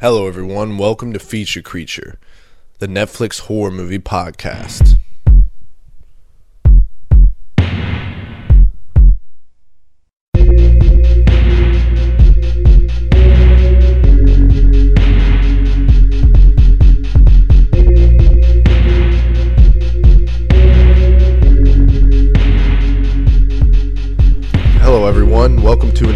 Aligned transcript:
Hello, 0.00 0.26
everyone. 0.26 0.78
Welcome 0.78 1.12
to 1.12 1.18
Feature 1.18 1.60
Creature, 1.60 2.18
the 2.78 2.86
Netflix 2.86 3.40
horror 3.40 3.70
movie 3.70 3.98
podcast. 3.98 4.96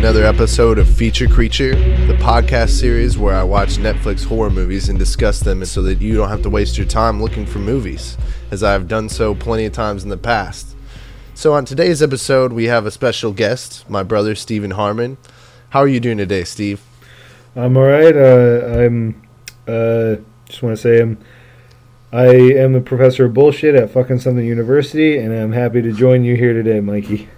Another 0.04 0.26
episode 0.26 0.78
of 0.78 0.86
Feature 0.86 1.26
Creature, 1.28 1.76
the 2.06 2.18
podcast 2.20 2.78
series 2.78 3.16
where 3.16 3.34
I 3.34 3.42
watch 3.42 3.78
Netflix 3.78 4.22
horror 4.22 4.50
movies 4.50 4.90
and 4.90 4.98
discuss 4.98 5.40
them 5.40 5.64
so 5.64 5.80
that 5.80 6.02
you 6.02 6.14
don't 6.14 6.28
have 6.28 6.42
to 6.42 6.50
waste 6.50 6.76
your 6.76 6.86
time 6.86 7.22
looking 7.22 7.46
for 7.46 7.58
movies, 7.58 8.18
as 8.50 8.62
I 8.62 8.72
have 8.72 8.86
done 8.86 9.08
so 9.08 9.34
plenty 9.34 9.64
of 9.64 9.72
times 9.72 10.04
in 10.04 10.10
the 10.10 10.18
past. 10.18 10.76
So, 11.32 11.54
on 11.54 11.64
today's 11.64 12.02
episode, 12.02 12.52
we 12.52 12.64
have 12.64 12.84
a 12.84 12.90
special 12.90 13.32
guest, 13.32 13.88
my 13.88 14.02
brother 14.02 14.34
Stephen 14.34 14.72
Harmon. 14.72 15.16
How 15.70 15.80
are 15.80 15.88
you 15.88 16.00
doing 16.00 16.18
today, 16.18 16.44
Steve? 16.44 16.82
I'm 17.56 17.74
all 17.74 17.84
right. 17.84 18.14
Uh, 18.14 18.84
I'm 18.84 19.26
uh, 19.66 20.16
just 20.44 20.62
want 20.62 20.76
to 20.76 20.82
say 20.82 21.00
I'm 21.00 21.16
I 22.12 22.26
am 22.26 22.74
a 22.74 22.82
professor 22.82 23.24
of 23.24 23.32
bullshit 23.32 23.74
at 23.74 23.90
fucking 23.90 24.18
something 24.18 24.44
university, 24.44 25.16
and 25.16 25.32
I'm 25.32 25.52
happy 25.52 25.80
to 25.80 25.92
join 25.92 26.24
you 26.24 26.36
here 26.36 26.52
today, 26.52 26.80
Mikey. 26.80 27.30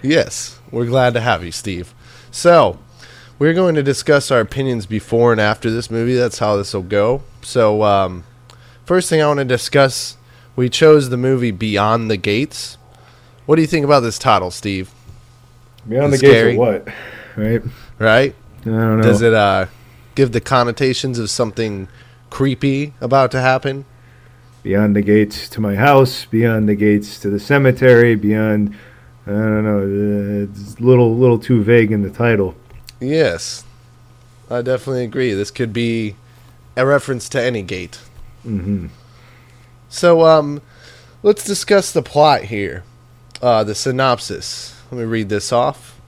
Yes, 0.00 0.58
we're 0.70 0.86
glad 0.86 1.12
to 1.12 1.20
have 1.20 1.44
you, 1.44 1.52
Steve. 1.52 1.94
So, 2.34 2.80
we're 3.38 3.54
going 3.54 3.76
to 3.76 3.82
discuss 3.84 4.32
our 4.32 4.40
opinions 4.40 4.86
before 4.86 5.30
and 5.30 5.40
after 5.40 5.70
this 5.70 5.88
movie. 5.88 6.16
That's 6.16 6.40
how 6.40 6.56
this 6.56 6.74
will 6.74 6.82
go. 6.82 7.22
So, 7.42 7.84
um, 7.84 8.24
first 8.84 9.08
thing 9.08 9.22
I 9.22 9.28
want 9.28 9.38
to 9.38 9.44
discuss, 9.44 10.16
we 10.56 10.68
chose 10.68 11.10
the 11.10 11.16
movie 11.16 11.52
Beyond 11.52 12.10
the 12.10 12.16
Gates. 12.16 12.76
What 13.46 13.54
do 13.54 13.62
you 13.62 13.68
think 13.68 13.84
about 13.84 14.00
this 14.00 14.18
title, 14.18 14.50
Steve? 14.50 14.90
Beyond 15.88 16.12
It's 16.12 16.22
the 16.22 16.26
gates 16.26 16.54
of 16.54 16.58
what? 16.58 16.88
Right? 17.36 17.62
Right? 18.00 18.34
I 18.62 18.64
don't 18.64 18.96
know. 18.96 19.02
Does 19.02 19.22
it 19.22 19.32
uh, 19.32 19.66
give 20.16 20.32
the 20.32 20.40
connotations 20.40 21.20
of 21.20 21.30
something 21.30 21.86
creepy 22.30 22.94
about 23.00 23.30
to 23.30 23.40
happen? 23.40 23.84
Beyond 24.64 24.96
the 24.96 25.02
gates 25.02 25.48
to 25.50 25.60
my 25.60 25.76
house, 25.76 26.24
beyond 26.24 26.68
the 26.68 26.74
gates 26.74 27.20
to 27.20 27.30
the 27.30 27.38
cemetery, 27.38 28.16
beyond 28.16 28.74
I 29.26 29.30
don't 29.30 29.64
know. 29.64 30.46
It's 30.50 30.78
a 30.78 30.82
little 30.82 31.16
little 31.16 31.38
too 31.38 31.62
vague 31.62 31.90
in 31.92 32.02
the 32.02 32.10
title. 32.10 32.54
Yes, 33.00 33.64
I 34.50 34.62
definitely 34.62 35.04
agree. 35.04 35.32
This 35.32 35.50
could 35.50 35.72
be 35.72 36.16
a 36.76 36.84
reference 36.84 37.28
to 37.30 37.42
any 37.42 37.62
gate. 37.62 37.98
hmm 38.42 38.86
So, 39.88 40.24
um, 40.26 40.60
let's 41.22 41.44
discuss 41.44 41.92
the 41.92 42.02
plot 42.02 42.44
here. 42.44 42.84
Uh, 43.40 43.64
the 43.64 43.74
synopsis. 43.74 44.80
Let 44.90 44.98
me 44.98 45.04
read 45.04 45.28
this 45.28 45.52
off. 45.52 46.00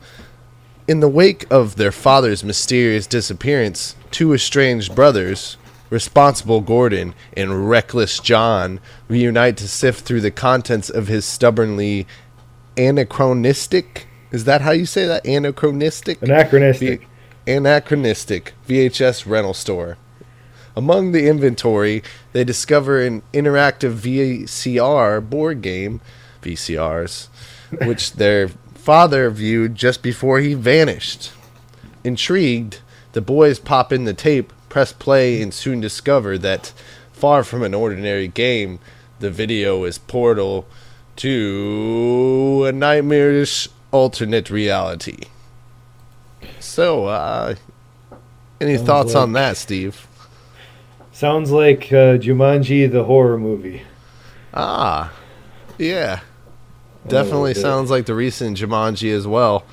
In 0.89 1.01
the 1.01 1.09
wake 1.09 1.47
of 1.51 1.77
their 1.77 1.93
father's 1.93 2.45
mysterious 2.45 3.07
disappearance, 3.07 3.97
two 4.11 4.33
estranged 4.33 4.95
brothers, 4.95 5.57
responsible 5.91 6.61
Gordon 6.61 7.15
and 7.37 7.69
reckless 7.69 8.21
John, 8.21 8.81
reunite 9.09 9.57
to 9.59 9.69
sift 9.69 10.05
through 10.05 10.21
the 10.21 10.31
contents 10.31 10.89
of 10.89 11.09
his 11.09 11.25
stubbornly 11.25 12.07
anachronistic. 12.77 14.07
Is 14.31 14.45
that 14.45 14.61
how 14.61 14.73
you 14.73 14.87
say 14.87 15.07
that? 15.07 15.25
Anachronistic? 15.27 16.21
Anachronistic. 16.23 17.01
V- 17.01 17.53
anachronistic 17.53 18.55
VHS 18.69 19.27
rental 19.27 19.55
store. 19.55 19.99
Among 20.77 21.13
the 21.13 21.27
inventory, 21.27 22.03
they 22.33 22.45
discover 22.45 23.01
an 23.01 23.23
interactive 23.33 23.95
VCR 23.95 25.29
board 25.29 25.63
game, 25.63 26.01
VCRs, 26.43 27.29
which 27.87 28.13
their 28.15 28.49
father 28.75 29.31
viewed 29.31 29.75
just 29.75 30.03
before 30.03 30.41
he 30.41 30.55
vanished. 30.55 31.33
Intrigued, 32.05 32.81
the 33.13 33.23
boys 33.23 33.59
pop 33.59 33.93
in 33.93 34.05
the 34.05 34.13
tape, 34.13 34.53
press 34.69 34.93
play, 34.93 35.41
and 35.41 35.55
soon 35.55 35.81
discover 35.81 36.37
that, 36.39 36.73
far 37.13 37.43
from 37.43 37.63
an 37.63 37.73
ordinary 37.73 38.29
game, 38.29 38.79
the 39.19 39.31
video 39.31 39.85
is 39.85 39.97
portal 39.97 40.67
to 41.17 42.65
a 42.67 42.73
nightmarish 42.73 43.69
alternate 43.91 44.51
reality. 44.51 45.19
So, 46.61 47.07
uh, 47.07 47.55
any 48.61 48.77
Sounds 48.77 48.87
thoughts 48.87 49.15
on 49.15 49.33
that, 49.33 49.57
Steve? 49.57 50.07
Sounds 51.13 51.51
like 51.51 51.87
uh, 51.93 52.19
Jumanji, 52.19 52.91
the 52.91 53.05
horror 53.05 53.39
movie. 53.39 53.83
Ah, 54.53 55.13
yeah. 55.79 56.21
Definitely 57.09 57.55
sounds 57.55 57.91
like 57.91 58.07
the 58.07 58.15
recent 58.15 58.59
Jumanji 58.59 59.15
as 59.15 59.27
well. 59.27 59.65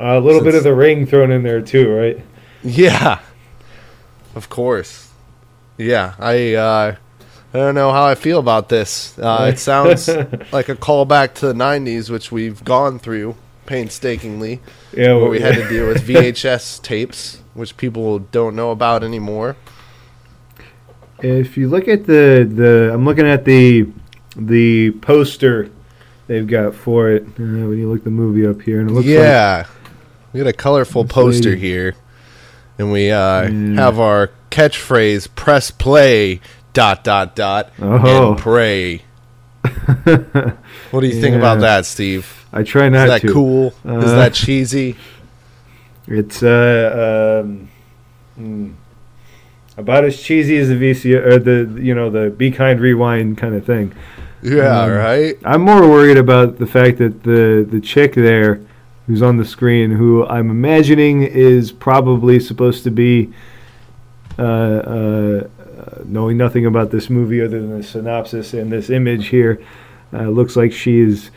Uh, 0.00 0.18
a 0.18 0.20
little 0.20 0.42
bit 0.42 0.54
of 0.54 0.62
the 0.62 0.74
ring 0.74 1.06
thrown 1.06 1.30
in 1.30 1.42
there 1.42 1.60
too, 1.60 1.90
right? 1.92 2.20
Yeah, 2.62 3.20
of 4.34 4.48
course. 4.48 5.10
Yeah, 5.78 6.14
I 6.18 6.54
uh, 6.54 6.96
I 7.56 7.60
don't 7.60 7.74
know 7.74 7.90
how 7.90 8.04
I 8.04 8.14
feel 8.14 8.38
about 8.38 8.68
this. 8.68 9.18
Uh, 9.18 9.50
it 9.54 9.58
sounds 9.58 10.08
like 10.52 10.68
a 10.68 10.74
callback 10.76 11.32
to 11.34 11.46
the 11.46 11.54
'90s, 11.54 12.10
which 12.10 12.30
we've 12.30 12.62
gone 12.64 12.98
through 12.98 13.34
painstakingly, 13.64 14.60
Yeah, 14.94 15.14
where 15.14 15.30
we 15.30 15.40
had 15.40 15.54
to 15.54 15.66
deal 15.68 15.88
with 15.88 16.02
VHS 16.06 16.82
tapes, 16.82 17.40
which 17.54 17.76
people 17.78 18.18
don't 18.18 18.54
know 18.54 18.70
about 18.72 19.02
anymore. 19.02 19.56
If 21.20 21.56
you 21.56 21.68
look 21.68 21.88
at 21.88 22.06
the 22.06 22.46
the, 22.50 22.90
I'm 22.92 23.04
looking 23.06 23.26
at 23.26 23.44
the 23.46 23.86
the 24.36 24.90
poster 25.00 25.70
they've 26.26 26.46
got 26.46 26.74
for 26.74 27.08
it. 27.10 27.22
Uh, 27.22 27.32
when 27.38 27.78
you 27.78 27.88
look 27.90 28.04
the 28.04 28.10
movie 28.10 28.46
up 28.46 28.60
here, 28.60 28.80
and 28.80 28.90
it 28.90 28.92
looks 28.92 29.06
like 29.06 29.14
yeah, 29.14 29.64
we 30.32 30.40
got 30.40 30.46
a 30.46 30.52
colorful 30.52 31.06
poster 31.06 31.50
lady. 31.50 31.60
here, 31.62 31.94
and 32.78 32.92
we 32.92 33.10
uh, 33.10 33.48
Yeah. 33.48 33.74
have 33.76 33.98
our 33.98 34.30
catchphrase: 34.50 35.28
"Press 35.34 35.70
play." 35.70 36.40
Dot 36.76 37.02
dot 37.04 37.34
dot 37.34 37.70
Oh. 37.80 38.32
and 38.32 38.38
pray. 38.38 39.00
What 40.90 41.00
do 41.00 41.06
you 41.06 41.18
think 41.20 41.34
about 41.34 41.60
that, 41.60 41.86
Steve? 41.86 42.44
I 42.52 42.62
try 42.62 42.90
not. 42.90 43.06
To. 43.06 43.14
Is 43.14 43.20
that 43.22 43.26
to. 43.26 43.32
cool? 43.32 43.66
Is 43.68 43.74
Uh, 44.12 44.16
that 44.16 44.34
cheesy? 44.34 44.96
It's 46.06 46.42
uh 46.42 47.40
um, 47.44 47.68
hmm, 48.36 48.70
about 49.78 50.04
as 50.04 50.20
cheesy 50.20 50.58
as 50.58 50.68
the 50.68 50.74
VC 50.74 51.14
or 51.16 51.38
the 51.38 51.80
you 51.82 51.94
know 51.94 52.10
the 52.10 52.28
Be 52.30 52.50
Kind 52.50 52.78
Rewind 52.80 53.38
kind 53.38 53.54
of 53.54 53.64
thing. 53.64 53.92
Yeah, 54.42 54.82
um, 54.82 54.90
right. 54.92 55.36
I'm 55.44 55.62
more 55.62 55.88
worried 55.88 56.18
about 56.18 56.58
the 56.58 56.66
fact 56.66 56.98
that 56.98 57.22
the 57.22 57.66
the 57.68 57.80
chick 57.80 58.14
there, 58.14 58.60
who's 59.06 59.22
on 59.22 59.38
the 59.38 59.44
screen, 59.46 59.92
who 59.92 60.26
I'm 60.26 60.50
imagining 60.50 61.22
is 61.22 61.72
probably 61.72 62.38
supposed 62.38 62.84
to 62.84 62.90
be, 62.90 63.32
uh, 64.38 64.42
uh, 64.42 65.48
uh, 65.48 65.55
knowing 66.04 66.36
nothing 66.36 66.66
about 66.66 66.90
this 66.90 67.08
movie 67.10 67.40
other 67.40 67.60
than 67.60 67.76
the 67.78 67.82
synopsis 67.82 68.54
and 68.54 68.70
this 68.70 68.90
image 68.90 69.28
here, 69.28 69.60
uh, 70.12 70.28
looks 70.28 70.56
like 70.56 70.72
she's 70.72 71.30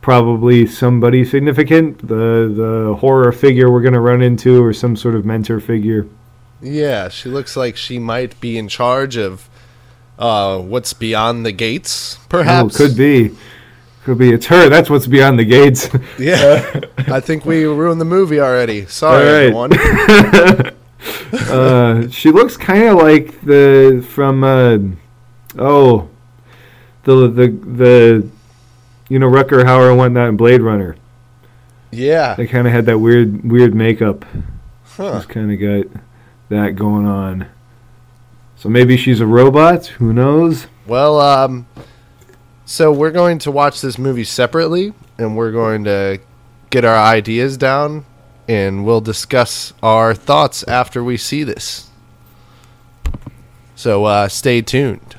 probably 0.00 0.66
somebody 0.66 1.24
significant, 1.24 1.98
the 2.06 2.52
the 2.54 2.96
horror 3.00 3.32
figure 3.32 3.70
we're 3.70 3.82
gonna 3.82 4.00
run 4.00 4.22
into, 4.22 4.62
or 4.62 4.72
some 4.72 4.96
sort 4.96 5.14
of 5.14 5.24
mentor 5.24 5.60
figure. 5.60 6.06
Yeah, 6.62 7.08
she 7.08 7.28
looks 7.28 7.56
like 7.56 7.76
she 7.76 7.98
might 7.98 8.38
be 8.40 8.58
in 8.58 8.68
charge 8.68 9.16
of 9.16 9.48
uh, 10.18 10.58
what's 10.58 10.92
beyond 10.92 11.46
the 11.46 11.52
gates, 11.52 12.18
perhaps. 12.28 12.78
Oh, 12.80 12.86
could 12.86 12.96
be. 12.96 13.34
Could 14.04 14.18
be. 14.18 14.30
It's 14.30 14.46
her. 14.46 14.68
That's 14.68 14.88
what's 14.88 15.06
beyond 15.06 15.38
the 15.38 15.44
gates. 15.44 15.88
Yeah, 16.18 16.80
I 16.98 17.20
think 17.20 17.44
we 17.44 17.64
ruined 17.64 18.00
the 18.00 18.06
movie 18.06 18.40
already. 18.40 18.86
Sorry, 18.86 19.52
All 19.52 19.64
everyone. 19.64 20.76
uh, 21.32 22.08
she 22.08 22.30
looks 22.30 22.56
kind 22.56 22.84
of 22.84 22.96
like 22.98 23.40
the 23.42 24.04
from 24.08 24.44
uh, 24.44 24.78
oh 25.58 26.08
the 27.04 27.28
the 27.28 27.48
the 27.48 28.28
you 29.08 29.18
know 29.18 29.28
Rutger 29.28 29.64
Hauer 29.64 29.88
and 29.90 29.98
whatnot 29.98 30.28
in 30.28 30.36
Blade 30.36 30.60
Runner. 30.60 30.96
Yeah, 31.92 32.34
They 32.34 32.46
kind 32.46 32.66
of 32.68 32.72
had 32.72 32.86
that 32.86 32.98
weird 32.98 33.50
weird 33.50 33.74
makeup. 33.74 34.24
huh. 34.84 35.14
Just 35.14 35.28
kind 35.28 35.50
of 35.52 35.58
got 35.58 36.00
that 36.48 36.76
going 36.76 37.06
on. 37.06 37.46
So 38.56 38.68
maybe 38.68 38.96
she's 38.96 39.20
a 39.20 39.26
robot. 39.26 39.86
Who 39.86 40.12
knows? 40.12 40.66
Well, 40.86 41.18
um, 41.20 41.66
so 42.64 42.92
we're 42.92 43.10
going 43.10 43.38
to 43.40 43.50
watch 43.50 43.80
this 43.80 43.98
movie 43.98 44.22
separately, 44.24 44.92
and 45.18 45.36
we're 45.36 45.50
going 45.50 45.84
to 45.84 46.20
get 46.68 46.84
our 46.84 46.96
ideas 46.96 47.56
down, 47.56 48.04
and 48.50 48.84
we'll 48.84 49.00
discuss 49.00 49.72
our 49.80 50.12
thoughts 50.12 50.64
after 50.64 51.04
we 51.04 51.16
see 51.16 51.44
this. 51.44 51.88
So 53.76 54.06
uh, 54.06 54.26
stay 54.26 54.60
tuned. 54.60 55.14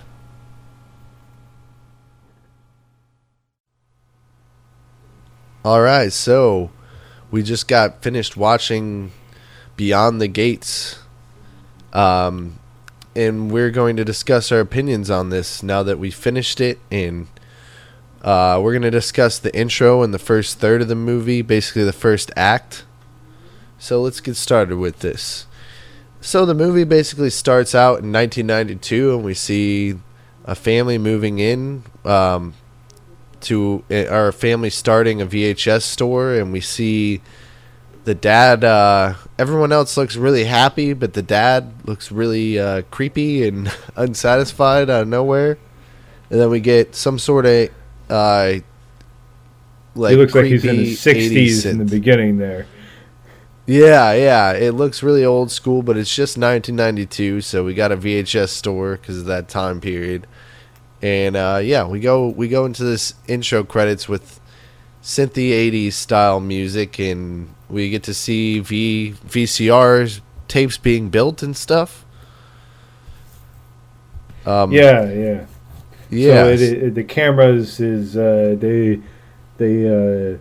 All 5.64 5.80
right, 5.80 6.12
so 6.12 6.72
we 7.32 7.42
just 7.42 7.70
got 7.70 8.04
finished 8.04 8.36
watching 8.36 9.14
Beyond 9.78 10.20
the 10.20 10.28
Gates. 10.28 11.00
Um, 11.94 12.60
and 13.16 13.50
we're 13.50 13.72
going 13.72 13.96
to 13.96 14.04
discuss 14.04 14.52
our 14.52 14.60
opinions 14.60 15.10
on 15.10 15.30
this 15.30 15.64
now 15.64 15.84
that 15.84 15.98
we 15.98 16.12
finished 16.12 16.60
it. 16.60 16.80
And 16.92 17.28
uh, 18.22 18.60
we're 18.62 18.74
going 18.74 18.82
to 18.82 18.92
discuss 18.92 19.40
the 19.40 19.56
intro 19.58 20.04
and 20.04 20.14
the 20.14 20.20
first 20.20 20.60
third 20.60 20.82
of 20.82 20.90
the 20.90 20.96
movie, 20.96 21.42
basically 21.42 21.86
the 21.86 21.94
first 21.94 22.30
act. 22.36 22.84
So 23.82 24.00
let's 24.00 24.20
get 24.20 24.36
started 24.36 24.78
with 24.78 25.00
this. 25.00 25.48
So 26.22 26.46
the 26.46 26.54
movie 26.54 26.84
basically 26.84 27.32
starts 27.32 27.74
out 27.74 28.04
in 28.04 28.12
1992, 28.12 29.16
and 29.16 29.26
we 29.26 29.34
see 29.34 29.96
a 30.46 30.54
family 30.54 31.00
moving 31.00 31.40
in 31.40 31.82
um, 32.06 32.54
to 33.42 33.84
uh, 33.90 34.06
our 34.06 34.32
family 34.32 34.70
starting 34.70 35.20
a 35.20 35.26
VHS 35.26 35.82
store, 35.82 36.36
and 36.36 36.54
we 36.54 36.62
see 36.62 37.22
the 38.04 38.14
dad. 38.14 38.64
Uh, 38.64 39.16
everyone 39.40 39.72
else 39.72 39.98
looks 39.98 40.16
really 40.16 40.44
happy, 40.44 40.94
but 40.94 41.14
the 41.14 41.24
dad 41.24 41.74
looks 41.84 42.12
really 42.12 42.60
uh, 42.60 42.84
creepy 42.92 43.48
and 43.48 43.74
unsatisfied 43.96 44.92
out 44.92 45.02
of 45.02 45.08
nowhere. 45.08 45.58
And 46.30 46.40
then 46.40 46.52
we 46.52 46.60
get 46.60 46.94
some 46.94 47.18
sort 47.18 47.48
of 47.48 47.70
uh, 48.12 48.60
like 49.96 50.12
he 50.12 50.18
looks 50.18 50.36
like 50.36 50.46
he's 50.46 50.66
in 50.66 50.76
his 50.76 51.00
60s 51.00 51.66
in 51.66 51.80
the 51.80 51.86
beginning 51.86 52.38
there. 52.38 52.68
Yeah, 53.66 54.14
yeah. 54.14 54.52
It 54.54 54.72
looks 54.72 55.04
really 55.04 55.24
old 55.24 55.52
school, 55.52 55.82
but 55.84 55.98
it's 55.98 56.14
just 56.14 56.38
1992, 56.38 57.42
so 57.42 57.64
we 57.64 57.74
got 57.74 57.92
a 57.92 57.98
VHS 57.98 58.50
store 58.50 58.98
because 58.98 59.20
of 59.20 59.26
that 59.26 59.48
time 59.48 59.80
period. 59.80 60.28
And 61.02 61.36
uh, 61.36 61.60
yeah, 61.64 61.88
we 61.88 62.00
go 62.00 62.28
we 62.28 62.48
go 62.48 62.66
into 62.66 62.84
this 62.84 63.16
intro 63.28 63.64
credits 63.64 64.08
with 64.08 64.40
synthy 65.02 65.50
80s 65.52 65.94
style 65.94 66.40
music, 66.40 67.00
and 67.00 67.54
we 67.70 67.90
get 67.90 68.04
to 68.04 68.14
see 68.14 68.60
V 68.60 69.16
VCR 69.28 70.22
tapes 70.48 70.78
being 70.78 71.10
built 71.10 71.42
and 71.42 71.56
stuff. 71.56 72.06
Um, 74.46 74.72
yeah, 74.72 75.10
yeah, 75.12 75.46
yeah. 76.10 76.44
So 76.44 76.48
it, 76.50 76.62
it, 76.62 76.96
the 76.96 77.04
cameras 77.04 77.80
is 77.80 78.18
uh, 78.18 78.56
they 78.60 79.02
they. 79.58 80.34
Uh, 80.36 80.38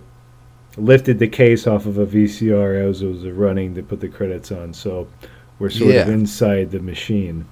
lifted 0.77 1.19
the 1.19 1.29
case 1.29 1.67
off 1.67 1.87
of 1.87 1.99
a 1.99 2.07
VCR 2.07 2.89
as 2.89 3.03
it 3.03 3.07
was 3.07 3.25
running 3.25 3.75
to 3.75 3.83
put 3.83 4.01
the 4.01 4.09
credits 4.09 4.53
on. 4.53 4.73
So 4.73 5.09
we're 5.59 5.71
sort 5.71 5.95
yeah. 5.95 6.03
of 6.03 6.09
inside 6.09 6.71
the 6.71 6.81
machine. 6.81 7.47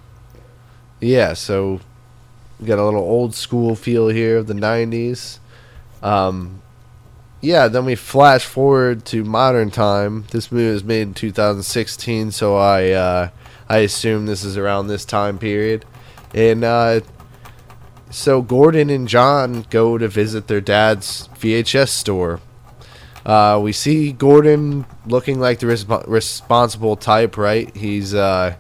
Yeah, 1.00 1.35
so 1.35 1.81
we 2.59 2.67
got 2.67 2.79
a 2.79 2.85
little 2.85 3.00
old 3.00 3.35
school 3.35 3.75
feel 3.75 4.09
here 4.09 4.38
of 4.38 4.47
the 4.47 4.55
90s. 4.55 5.38
Um, 6.03 6.62
yeah, 7.41 7.69
then 7.69 7.85
we 7.85 7.94
flash 7.94 8.44
forward 8.44 9.05
to 9.06 9.25
modern 9.25 9.70
time. 9.70 10.25
This 10.31 10.50
movie 10.50 10.73
was 10.73 10.82
made 10.82 11.03
in 11.03 11.15
2016, 11.15 12.32
so 12.32 12.56
I 12.56 12.91
uh, 12.91 13.29
I 13.69 13.79
assume 13.79 14.26
this 14.26 14.43
is 14.43 14.56
around 14.56 14.88
this 14.88 15.05
time 15.05 15.38
period. 15.38 15.85
And 16.35 16.65
uh, 16.65 17.00
so 18.11 18.43
Gordon 18.43 18.91
and 18.91 19.06
John 19.06 19.67
go 19.70 19.99
to 19.99 20.09
visit 20.09 20.49
their 20.49 20.61
dad's 20.61 21.29
VHS 21.38 21.91
store 21.91 22.41
uh, 23.26 23.61
we 23.62 23.73
see 23.73 24.12
Gordon 24.12 24.87
looking 25.06 25.41
like 25.41 25.59
the 25.59 25.67
resp- 25.67 26.06
responsible 26.06 26.97
type, 26.97 27.37
right? 27.37 27.75
He's 27.76 28.15
uh, 28.15 28.56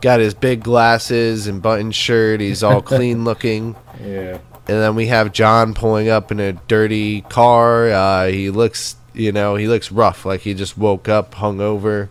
got 0.00 0.20
his 0.20 0.34
big 0.34 0.62
glasses 0.62 1.46
and 1.46 1.60
button 1.60 1.90
shirt. 1.90 2.40
He's 2.40 2.62
all 2.62 2.82
clean 2.92 3.24
looking. 3.24 3.76
Yeah. 4.02 4.38
And 4.68 4.78
then 4.78 4.94
we 4.94 5.06
have 5.06 5.32
John 5.32 5.74
pulling 5.74 6.08
up 6.08 6.30
in 6.30 6.38
a 6.38 6.52
dirty 6.52 7.22
car. 7.22 7.90
Uh, 7.90 8.26
he 8.28 8.50
looks, 8.50 8.96
you 9.14 9.32
know, 9.32 9.56
he 9.56 9.66
looks 9.66 9.90
rough, 9.90 10.24
like 10.24 10.42
he 10.42 10.54
just 10.54 10.78
woke 10.78 11.08
up 11.08 11.34
hungover. 11.34 12.08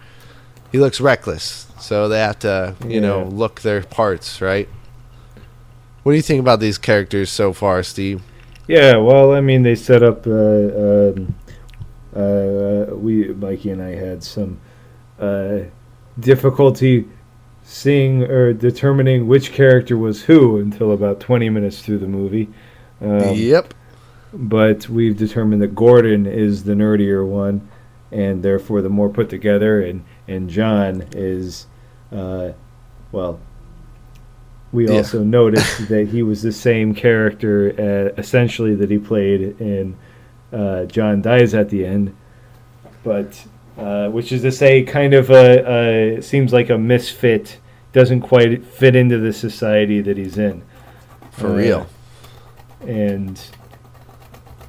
He 0.71 0.79
looks 0.79 0.99
reckless. 0.99 1.67
So 1.79 2.09
they 2.09 2.19
have 2.19 2.39
to, 2.39 2.75
you 2.83 2.95
yeah. 2.95 2.99
know, 2.99 3.23
look 3.23 3.61
their 3.61 3.81
parts, 3.83 4.41
right? 4.41 4.67
What 6.03 6.11
do 6.11 6.15
you 6.17 6.21
think 6.21 6.41
about 6.41 6.59
these 6.59 6.77
characters 6.77 7.29
so 7.29 7.53
far, 7.53 7.83
Steve? 7.83 8.21
Yeah, 8.67 8.97
well, 8.97 9.33
I 9.33 9.41
mean, 9.41 9.63
they 9.63 9.75
set 9.75 10.03
up 10.03 10.27
uh, 10.27 10.31
um, 10.31 11.35
uh, 12.19 12.95
we 12.95 13.29
Mikey 13.29 13.71
and 13.71 13.81
I 13.81 13.95
had 13.95 14.23
some 14.23 14.59
uh, 15.19 15.59
difficulty 16.19 17.07
seeing 17.63 18.23
or 18.23 18.51
determining 18.51 19.27
which 19.27 19.51
character 19.53 19.97
was 19.97 20.23
who 20.23 20.57
until 20.57 20.91
about 20.91 21.19
20 21.19 21.49
minutes 21.49 21.81
through 21.81 21.99
the 21.99 22.07
movie. 22.07 22.49
Um, 22.99 23.35
yep. 23.35 23.73
But 24.33 24.89
we've 24.89 25.17
determined 25.17 25.61
that 25.61 25.75
Gordon 25.75 26.25
is 26.25 26.63
the 26.63 26.73
nerdier 26.73 27.25
one, 27.25 27.67
and 28.11 28.43
therefore 28.43 28.81
the 28.81 28.89
more 28.89 29.09
put 29.09 29.29
together, 29.29 29.81
and 29.81 30.03
and 30.27 30.49
John 30.49 31.05
is, 31.13 31.65
uh, 32.11 32.51
well. 33.11 33.39
We 34.71 34.87
yeah. 34.87 34.97
also 34.97 35.23
noticed 35.23 35.89
that 35.89 36.09
he 36.09 36.21
was 36.21 36.43
the 36.43 36.51
same 36.51 36.93
character, 36.93 37.73
uh, 38.15 38.21
essentially, 38.21 38.75
that 38.75 38.91
he 38.91 38.99
played 38.99 39.59
in 39.59 39.97
uh, 40.51 40.85
John 40.85 41.21
dies 41.21 41.53
at 41.53 41.69
the 41.69 41.85
end, 41.85 42.15
but 43.03 43.45
uh, 43.77 44.09
which 44.09 44.31
is 44.31 44.41
to 44.41 44.51
say, 44.51 44.83
kind 44.83 45.13
of 45.13 45.29
a, 45.29 46.17
a, 46.17 46.21
seems 46.21 46.51
like 46.51 46.69
a 46.69 46.77
misfit, 46.77 47.59
doesn't 47.93 48.21
quite 48.21 48.65
fit 48.65 48.95
into 48.95 49.17
the 49.17 49.31
society 49.31 50.01
that 50.01 50.17
he's 50.17 50.37
in. 50.37 50.63
For 51.31 51.47
uh, 51.47 51.55
real. 51.55 51.87
And 52.81 53.41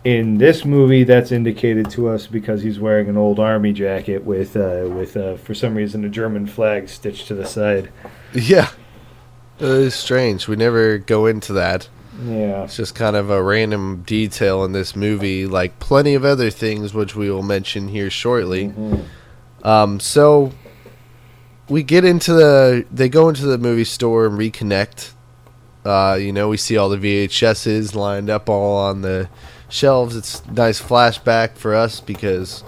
in 0.05 0.39
this 0.39 0.65
movie, 0.65 1.05
that's 1.05 1.33
indicated 1.33 1.91
to 1.91 2.09
us 2.09 2.27
because 2.27 2.63
he's 2.63 2.79
wearing 2.79 3.09
an 3.09 3.17
old 3.17 3.39
army 3.39 3.73
jacket 3.73 4.25
with 4.25 4.57
uh, 4.57 4.87
with 4.89 5.17
uh, 5.17 5.37
for 5.37 5.55
some 5.55 5.75
reason 5.75 6.05
a 6.05 6.09
German 6.09 6.47
flag 6.47 6.89
stitched 6.89 7.29
to 7.29 7.35
the 7.35 7.47
side. 7.47 7.91
Yeah, 8.33 8.71
it 9.59 9.67
is 9.67 9.95
strange. 9.95 10.49
We 10.49 10.57
never 10.57 10.99
go 10.99 11.27
into 11.27 11.53
that. 11.55 11.89
Yeah. 12.23 12.65
It's 12.65 12.77
just 12.77 12.95
kind 12.95 13.17
of 13.17 13.31
a 13.31 13.43
random 13.43 14.03
detail 14.03 14.65
in 14.65 14.73
this 14.73 14.95
movie, 14.95 15.47
like 15.47 15.79
plenty 15.79 16.15
of 16.15 16.25
other 16.25 16.51
things, 16.51 16.93
which 16.93 17.15
we 17.15 17.31
will 17.31 17.43
mention 17.43 17.89
here 17.89 18.11
shortly. 18.11 18.69
Mm-hmm. 18.69 19.67
Um, 19.67 20.01
so 20.01 20.53
we 21.69 21.83
get 21.83 22.05
into 22.05 22.33
the, 22.33 22.85
they 22.91 23.09
go 23.09 23.29
into 23.29 23.47
the 23.47 23.59
movie 23.59 23.85
store 23.85 24.27
and 24.27 24.39
reconnect. 24.39 25.13
Uh, 25.85 26.19
you 26.21 26.33
know, 26.33 26.49
we 26.49 26.57
see 26.57 26.77
all 26.77 26.89
the 26.89 26.97
VHSs 26.97 27.95
lined 27.95 28.29
up 28.29 28.49
all 28.49 28.77
on 28.77 29.03
the 29.03 29.29
shelves. 29.69 30.17
It's 30.17 30.45
nice 30.47 30.81
flashback 30.81 31.57
for 31.57 31.75
us 31.75 32.01
because, 32.01 32.63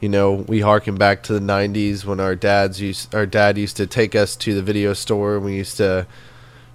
you 0.00 0.08
know, 0.08 0.32
we 0.32 0.60
harken 0.60 0.94
back 0.94 1.24
to 1.24 1.32
the 1.32 1.40
'90s 1.40 2.04
when 2.04 2.20
our 2.20 2.36
dads 2.36 2.80
used, 2.80 3.12
our 3.12 3.26
dad 3.26 3.58
used 3.58 3.76
to 3.78 3.88
take 3.88 4.14
us 4.14 4.36
to 4.36 4.54
the 4.54 4.62
video 4.62 4.92
store. 4.92 5.36
and 5.36 5.44
We 5.44 5.56
used 5.56 5.78
to 5.78 6.06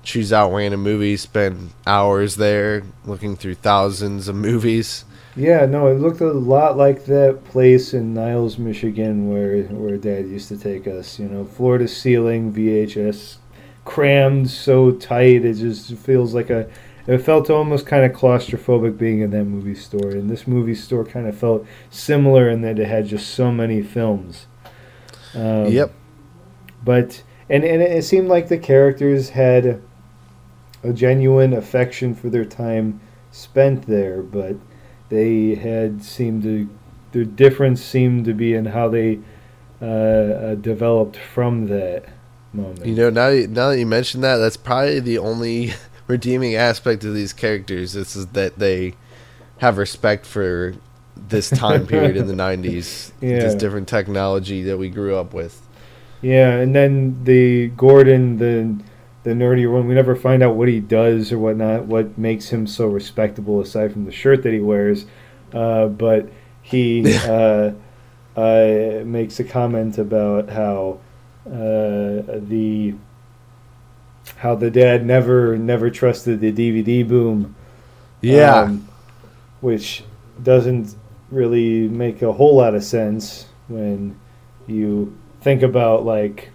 choose 0.03 0.31
out 0.33 0.53
random 0.53 0.81
movies, 0.81 1.21
spend 1.21 1.71
hours 1.85 2.35
there 2.35 2.83
looking 3.05 3.35
through 3.35 3.55
thousands 3.55 4.27
of 4.27 4.35
movies. 4.35 5.05
Yeah, 5.35 5.65
no, 5.65 5.87
it 5.87 5.99
looked 5.99 6.21
a 6.21 6.31
lot 6.31 6.75
like 6.75 7.05
that 7.05 7.45
place 7.45 7.93
in 7.93 8.13
Niles, 8.13 8.57
Michigan, 8.57 9.29
where 9.29 9.63
where 9.63 9.97
Dad 9.97 10.27
used 10.27 10.49
to 10.49 10.57
take 10.57 10.87
us. 10.87 11.19
You 11.19 11.27
know, 11.29 11.45
floor 11.45 11.77
to 11.77 11.87
ceiling 11.87 12.51
VHS, 12.51 13.37
crammed 13.85 14.49
so 14.49 14.91
tight, 14.91 15.45
it 15.45 15.53
just 15.53 15.95
feels 15.95 16.33
like 16.33 16.49
a. 16.49 16.69
It 17.07 17.19
felt 17.19 17.49
almost 17.49 17.87
kind 17.87 18.05
of 18.05 18.11
claustrophobic 18.11 18.97
being 18.97 19.21
in 19.21 19.31
that 19.31 19.45
movie 19.45 19.75
store, 19.75 20.09
and 20.11 20.29
this 20.29 20.45
movie 20.45 20.75
store 20.75 21.05
kind 21.05 21.27
of 21.27 21.37
felt 21.37 21.65
similar 21.89 22.49
in 22.49 22.61
that 22.61 22.77
it 22.77 22.87
had 22.87 23.07
just 23.07 23.33
so 23.33 23.51
many 23.51 23.81
films. 23.81 24.45
Um, 25.33 25.67
yep. 25.67 25.91
But 26.83 27.23
and 27.49 27.63
and 27.63 27.81
it 27.81 28.03
seemed 28.03 28.27
like 28.27 28.47
the 28.47 28.57
characters 28.57 29.29
had 29.29 29.81
a 30.83 30.93
genuine 30.93 31.53
affection 31.53 32.15
for 32.15 32.29
their 32.29 32.45
time 32.45 32.99
spent 33.31 33.85
there, 33.87 34.21
but 34.21 34.55
they 35.09 35.55
had 35.55 36.03
seemed 36.03 36.43
to 36.43 36.69
the 37.11 37.25
difference 37.25 37.83
seemed 37.83 38.25
to 38.25 38.33
be 38.33 38.53
in 38.53 38.65
how 38.65 38.87
they 38.87 39.19
uh, 39.81 39.85
uh, 39.85 40.55
developed 40.55 41.17
from 41.17 41.67
that 41.67 42.05
moment. 42.53 42.85
You 42.85 42.95
know, 42.95 43.09
now 43.09 43.29
now 43.49 43.69
that 43.69 43.79
you 43.79 43.85
mention 43.85 44.21
that, 44.21 44.37
that's 44.37 44.57
probably 44.57 44.99
the 44.99 45.17
only 45.17 45.73
redeeming 46.07 46.55
aspect 46.55 47.03
of 47.03 47.13
these 47.13 47.33
characters. 47.33 47.93
This 47.93 48.15
is 48.15 48.27
that 48.27 48.59
they 48.59 48.93
have 49.59 49.77
respect 49.77 50.25
for 50.25 50.75
this 51.15 51.49
time 51.49 51.85
period 51.85 52.15
in 52.15 52.27
the 52.27 52.33
'90s, 52.43 53.11
yeah. 53.21 53.39
this 53.39 53.55
different 53.55 53.87
technology 53.87 54.63
that 54.63 54.77
we 54.77 54.89
grew 54.89 55.15
up 55.15 55.33
with. 55.33 55.65
Yeah, 56.21 56.57
and 56.57 56.75
then 56.75 57.23
the 57.23 57.69
Gordon, 57.69 58.37
the 58.37 58.83
the 59.23 59.31
nerdy 59.31 59.71
one. 59.71 59.87
We 59.87 59.95
never 59.95 60.15
find 60.15 60.43
out 60.43 60.55
what 60.55 60.67
he 60.67 60.79
does 60.79 61.31
or 61.31 61.39
whatnot, 61.39 61.85
what 61.85 62.17
makes 62.17 62.49
him 62.49 62.67
so 62.67 62.87
respectable 62.87 63.59
aside 63.59 63.93
from 63.93 64.05
the 64.05 64.11
shirt 64.11 64.43
that 64.43 64.53
he 64.53 64.59
wears. 64.59 65.05
Uh, 65.53 65.87
but 65.87 66.29
he 66.61 67.17
uh, 67.25 67.71
uh, 68.35 69.01
makes 69.05 69.39
a 69.39 69.43
comment 69.43 69.97
about 69.97 70.49
how 70.49 70.99
uh, 71.45 72.23
the 72.39 72.93
how 74.37 74.55
the 74.55 74.69
dad 74.69 75.05
never 75.05 75.57
never 75.57 75.89
trusted 75.89 76.39
the 76.39 76.51
DVD 76.51 77.07
boom. 77.07 77.55
Yeah, 78.21 78.61
um, 78.61 78.87
which 79.61 80.03
doesn't 80.41 80.95
really 81.31 81.87
make 81.87 82.21
a 82.21 82.31
whole 82.31 82.57
lot 82.57 82.75
of 82.75 82.83
sense 82.83 83.45
when 83.67 84.19
you 84.67 85.17
think 85.41 85.61
about 85.61 86.05
like 86.05 86.49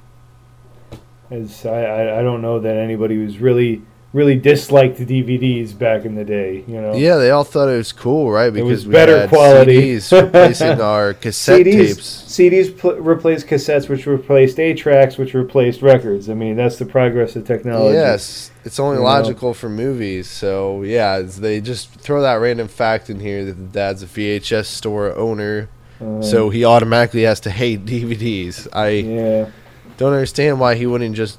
As 1.35 1.67
I, 1.67 2.19
I, 2.21 2.23
don't 2.23 2.43
know 2.43 2.61
that 2.61 2.76
anybody 2.76 3.19
was 3.19 3.38
really 3.38 3.83
really 4.12 4.37
disliked 4.37 4.97
the 4.97 5.05
DVDs 5.05 5.76
back 5.76 6.05
in 6.05 6.14
the 6.14 6.25
day. 6.25 6.64
You 6.69 6.81
know. 6.81 6.95
Yeah, 6.95 7.17
they 7.17 7.31
all 7.31 7.43
thought 7.43 7.69
it 7.69 7.76
was 7.76 7.93
cool, 7.93 8.31
right? 8.31 8.50
Because 8.53 8.69
was 8.71 8.87
we 8.87 8.93
better 8.93 9.26
quality. 9.26 9.97
CDs 9.97 10.23
replacing 10.23 10.81
our 10.81 11.14
cassette 11.14 11.67
CDs, 11.67 11.87
tapes. 11.88 12.23
CDs 12.29 12.79
pl- 12.79 12.95
replaced 13.00 13.49
cassettes, 13.49 13.88
which 13.88 14.07
replaced 14.07 14.61
eight 14.61 14.79
tracks, 14.79 15.19
which 15.19 15.35
replaced 15.35 15.83
records. 15.83 16.31
I 16.31 16.35
mean, 16.35 16.55
that's 16.57 16.79
the 16.79 16.87
progress 16.87 17.35
of 17.35 17.45
technology. 17.47 17.95
Yes, 17.97 18.53
it's 18.64 18.79
only 18.79 18.97
You 18.97 19.00
know. 19.03 19.09
logical 19.09 19.53
for 19.53 19.69
movies. 19.69 20.29
So 20.31 20.83
yeah, 20.83 21.19
they 21.21 21.61
just 21.61 21.91
throw 21.91 22.23
that 22.23 22.35
random 22.35 22.69
fact 22.69 23.11
in 23.11 23.19
here 23.19 23.45
that 23.45 23.55
the 23.55 23.64
dad's 23.64 24.03
a 24.05 24.07
VHS 24.07 24.67
store 24.67 25.12
owner, 25.17 25.69
Uh, 26.00 26.23
so 26.23 26.50
he 26.50 26.64
automatically 26.64 27.23
has 27.23 27.41
to 27.41 27.50
hate 27.50 27.85
DVDs. 27.85 28.69
I 28.73 28.88
yeah, 28.91 29.50
don't 29.97 30.13
understand 30.13 30.61
why 30.61 30.75
he 30.75 30.87
wouldn't 30.87 31.15
just 31.15 31.39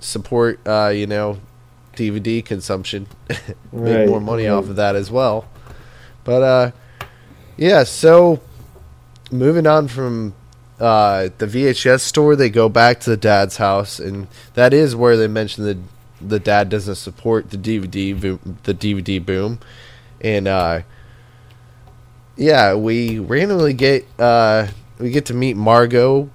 support, 0.00 0.60
uh, 0.66 0.88
you 0.88 1.06
know, 1.06 1.38
DVD 1.94 2.44
consumption, 2.44 3.06
make 3.28 3.46
Right, 3.72 4.08
more 4.08 4.20
money 4.20 4.46
right. 4.46 4.52
off 4.52 4.68
of 4.68 4.76
that 4.76 4.94
as 4.96 5.10
well. 5.10 5.48
But 6.24 6.42
uh, 6.42 6.70
yeah, 7.56 7.84
so 7.84 8.40
moving 9.30 9.66
on 9.66 9.88
from 9.88 10.34
uh, 10.78 11.30
the 11.38 11.46
VHS 11.46 12.00
store, 12.00 12.36
they 12.36 12.50
go 12.50 12.68
back 12.68 13.00
to 13.00 13.10
the 13.10 13.16
dad's 13.16 13.56
house, 13.56 13.98
and 13.98 14.26
that 14.54 14.74
is 14.74 14.94
where 14.94 15.16
they 15.16 15.26
mention 15.28 15.64
that 15.64 15.78
the 16.20 16.38
dad 16.40 16.68
doesn't 16.68 16.96
support 16.96 17.50
the 17.50 17.56
DVD 17.58 18.18
boom, 18.18 18.58
the 18.64 18.74
DVD 18.74 19.24
boom, 19.24 19.58
and 20.20 20.46
uh, 20.48 20.80
yeah, 22.36 22.74
we 22.74 23.18
randomly 23.18 23.72
get 23.72 24.06
uh, 24.18 24.66
we 24.98 25.10
get 25.10 25.26
to 25.26 25.34
meet 25.34 25.56
Margot, 25.56 26.28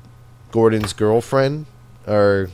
Gordon's 0.51 0.93
girlfriend 0.93 1.65
or 2.07 2.49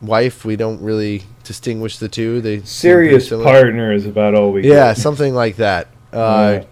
wife. 0.00 0.44
We 0.44 0.56
don't 0.56 0.80
really 0.82 1.24
distinguish 1.44 1.98
the 1.98 2.08
two. 2.08 2.40
They 2.40 2.62
serious 2.62 3.28
partner 3.28 3.92
is 3.92 4.06
about 4.06 4.34
all 4.34 4.52
we 4.52 4.62
Yeah, 4.62 4.88
get. 4.94 4.98
something 4.98 5.34
like 5.34 5.56
that. 5.56 5.88
Uh, 6.14 6.62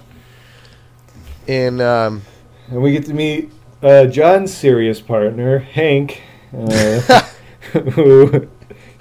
And 1.48 1.80
um, 1.80 2.22
And 2.70 2.80
we 2.80 2.92
get 2.92 3.04
to 3.06 3.14
meet 3.14 3.50
uh, 3.82 4.06
John's 4.06 4.54
serious 4.54 5.00
partner, 5.00 5.58
Hank, 5.58 6.22
uh, 6.56 7.00
who 7.94 8.48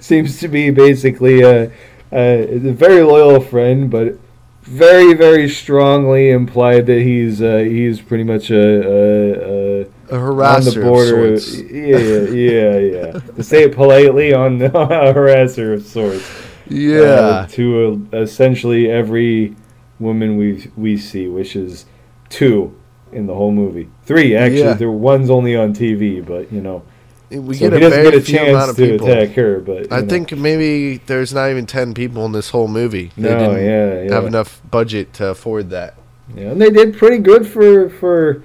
seems 0.00 0.40
to 0.40 0.48
be 0.48 0.70
basically 0.70 1.42
a, 1.42 1.70
a, 2.10 2.56
a 2.56 2.58
very 2.72 3.02
loyal 3.02 3.40
friend, 3.40 3.88
but 3.88 4.18
very, 4.62 5.14
very 5.14 5.48
strongly 5.48 6.30
implied 6.30 6.86
that 6.86 7.02
he's 7.02 7.40
uh, 7.40 7.58
he's 7.58 8.00
pretty 8.00 8.24
much 8.24 8.50
a, 8.50 9.84
a, 9.84 9.86
a 10.12 10.20
a 10.20 10.56
on 10.56 10.64
the 10.64 10.80
border. 10.80 11.32
of 11.32 11.40
sorts. 11.40 11.60
Yeah, 11.70 11.96
yeah, 11.98 12.76
yeah. 12.78 13.12
to 13.12 13.42
say 13.42 13.64
it 13.64 13.74
politely, 13.74 14.34
on 14.34 14.60
a 14.62 14.70
harasser 14.70 15.74
of 15.74 15.86
sorts. 15.86 16.28
Yeah, 16.68 17.00
uh, 17.00 17.46
to 17.48 18.08
uh, 18.12 18.18
essentially 18.18 18.90
every 18.90 19.56
woman 19.98 20.36
we 20.36 20.70
we 20.76 20.96
see, 20.96 21.28
which 21.28 21.56
is 21.56 21.86
two 22.28 22.76
in 23.10 23.26
the 23.26 23.34
whole 23.34 23.52
movie. 23.52 23.88
Three 24.04 24.36
actually. 24.36 24.60
Yeah. 24.60 24.74
There 24.74 24.90
one's 24.90 25.30
only 25.30 25.56
on 25.56 25.74
TV, 25.74 26.24
but 26.24 26.52
you 26.52 26.60
know, 26.60 26.82
we 27.30 27.54
so 27.54 27.70
get 27.70 27.72
he 27.72 27.78
a 27.78 27.80
doesn't 27.80 28.02
very 28.02 28.10
get 28.10 28.14
a 28.14 28.24
few 28.24 28.38
amount 28.38 28.54
chance 28.54 28.70
of 28.70 28.76
to 28.76 28.86
people. 28.92 29.08
attack 29.08 29.36
her. 29.36 29.60
But 29.60 29.92
I 29.92 30.00
know. 30.00 30.08
think 30.08 30.32
maybe 30.32 30.98
there's 30.98 31.32
not 31.32 31.50
even 31.50 31.66
ten 31.66 31.94
people 31.94 32.26
in 32.26 32.32
this 32.32 32.50
whole 32.50 32.68
movie. 32.68 33.12
They 33.16 33.30
no, 33.30 33.38
didn't 33.38 33.64
yeah, 33.64 34.02
yeah. 34.02 34.14
have 34.14 34.26
enough 34.26 34.60
budget 34.70 35.14
to 35.14 35.28
afford 35.28 35.70
that. 35.70 35.94
Yeah, 36.34 36.50
and 36.50 36.60
they 36.60 36.70
did 36.70 36.96
pretty 36.96 37.18
good 37.18 37.46
for 37.46 37.88
for 37.88 38.44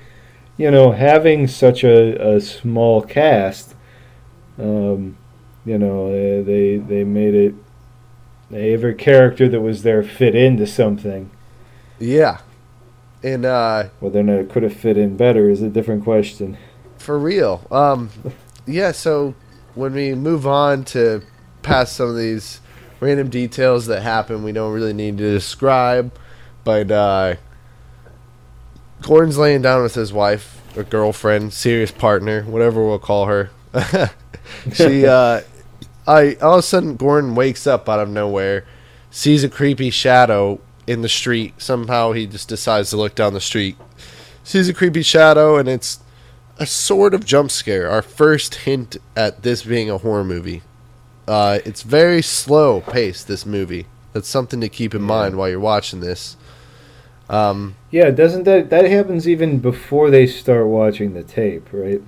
you 0.57 0.71
know 0.71 0.91
having 0.91 1.47
such 1.47 1.83
a, 1.83 2.35
a 2.35 2.39
small 2.41 3.01
cast. 3.01 3.75
Um, 4.59 5.17
you 5.65 5.77
know, 5.77 6.11
they, 6.11 6.41
they 6.41 6.77
they 6.77 7.03
made 7.03 7.35
it. 7.35 7.55
Every 8.53 8.95
character 8.95 9.49
that 9.49 9.59
was 9.59 9.83
there 9.83 10.01
fit 10.03 10.33
into 10.33 10.65
something. 10.65 11.29
Yeah, 11.99 12.39
and 13.21 13.45
uh, 13.45 13.89
Whether 13.99 14.21
or 14.21 14.23
not 14.23 14.39
it 14.39 14.49
could 14.49 14.63
have 14.63 14.73
fit 14.73 14.97
in 14.97 15.17
better 15.17 15.49
is 15.49 15.61
a 15.61 15.69
different 15.69 16.03
question. 16.05 16.57
for 16.97 17.19
real. 17.19 17.67
Um, 17.69 18.09
yeah. 18.65 18.91
So 18.93 19.35
when 19.75 19.93
we 19.93 20.15
move 20.15 20.47
on 20.47 20.85
to 20.85 21.21
past 21.61 21.97
some 21.97 22.09
of 22.09 22.15
these 22.15 22.61
random 23.01 23.29
details 23.29 23.87
that 23.87 24.01
happen, 24.01 24.43
we 24.43 24.53
don't 24.53 24.71
really 24.73 24.93
need 24.93 25.17
to 25.17 25.31
describe. 25.31 26.13
But 26.63 26.89
uh, 26.89 27.35
Gordon's 29.01 29.37
laying 29.37 29.61
down 29.61 29.83
with 29.83 29.95
his 29.95 30.11
wife 30.11 30.61
or 30.75 30.83
girlfriend, 30.83 31.53
serious 31.53 31.91
partner, 31.91 32.43
whatever 32.43 32.85
we'll 32.85 32.99
call 32.99 33.25
her. 33.25 33.49
she, 34.73 35.05
uh, 35.07 35.41
I 36.07 36.35
all 36.41 36.53
of 36.53 36.59
a 36.59 36.61
sudden 36.63 36.95
Gordon 36.95 37.35
wakes 37.35 37.67
up 37.67 37.89
out 37.89 37.99
of 37.99 38.09
nowhere, 38.09 38.65
sees 39.11 39.43
a 39.43 39.49
creepy 39.49 39.89
shadow 39.89 40.59
in 40.85 41.01
the 41.01 41.09
street. 41.09 41.53
Somehow 41.57 42.13
he 42.13 42.25
just 42.25 42.47
decides 42.47 42.89
to 42.91 42.97
look 42.97 43.15
down 43.15 43.33
the 43.33 43.41
street, 43.41 43.77
sees 44.43 44.69
a 44.69 44.73
creepy 44.73 45.01
shadow, 45.01 45.57
and 45.57 45.67
it's 45.67 45.99
a 46.57 46.65
sort 46.65 47.13
of 47.13 47.25
jump 47.25 47.51
scare. 47.51 47.89
Our 47.89 48.01
first 48.01 48.55
hint 48.55 48.97
at 49.15 49.43
this 49.43 49.63
being 49.63 49.89
a 49.89 49.97
horror 49.97 50.23
movie. 50.23 50.63
Uh, 51.27 51.59
it's 51.65 51.83
very 51.83 52.21
slow 52.21 52.81
paced. 52.81 53.27
This 53.27 53.45
movie. 53.45 53.85
That's 54.13 54.29
something 54.29 54.61
to 54.61 54.69
keep 54.69 54.95
in 54.95 55.01
mind 55.01 55.35
while 55.35 55.49
you're 55.49 55.59
watching 55.59 55.99
this. 55.99 56.37
Um, 57.29 57.75
Yeah, 57.91 58.11
doesn't 58.11 58.43
that 58.43 58.69
that 58.69 58.85
happens 58.85 59.27
even 59.27 59.59
before 59.59 60.09
they 60.09 60.27
start 60.27 60.67
watching 60.67 61.13
the 61.13 61.23
tape, 61.23 61.67
right? 61.71 62.01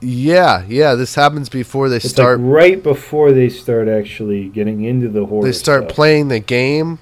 yeah, 0.00 0.64
yeah. 0.68 0.94
This 0.94 1.14
happens 1.14 1.48
before 1.48 1.88
they 1.88 1.98
It's 2.02 2.10
start. 2.10 2.38
like 2.38 2.38
right 2.38 2.82
before 2.82 3.32
they 3.32 3.48
start 3.48 3.88
actually 3.88 4.48
getting 4.48 4.82
into 4.84 5.08
the 5.08 5.26
horror. 5.26 5.44
they 5.46 5.52
start 5.52 5.84
stuff. 5.84 5.88
playing 5.88 6.28
the 6.28 6.40
game. 6.40 6.98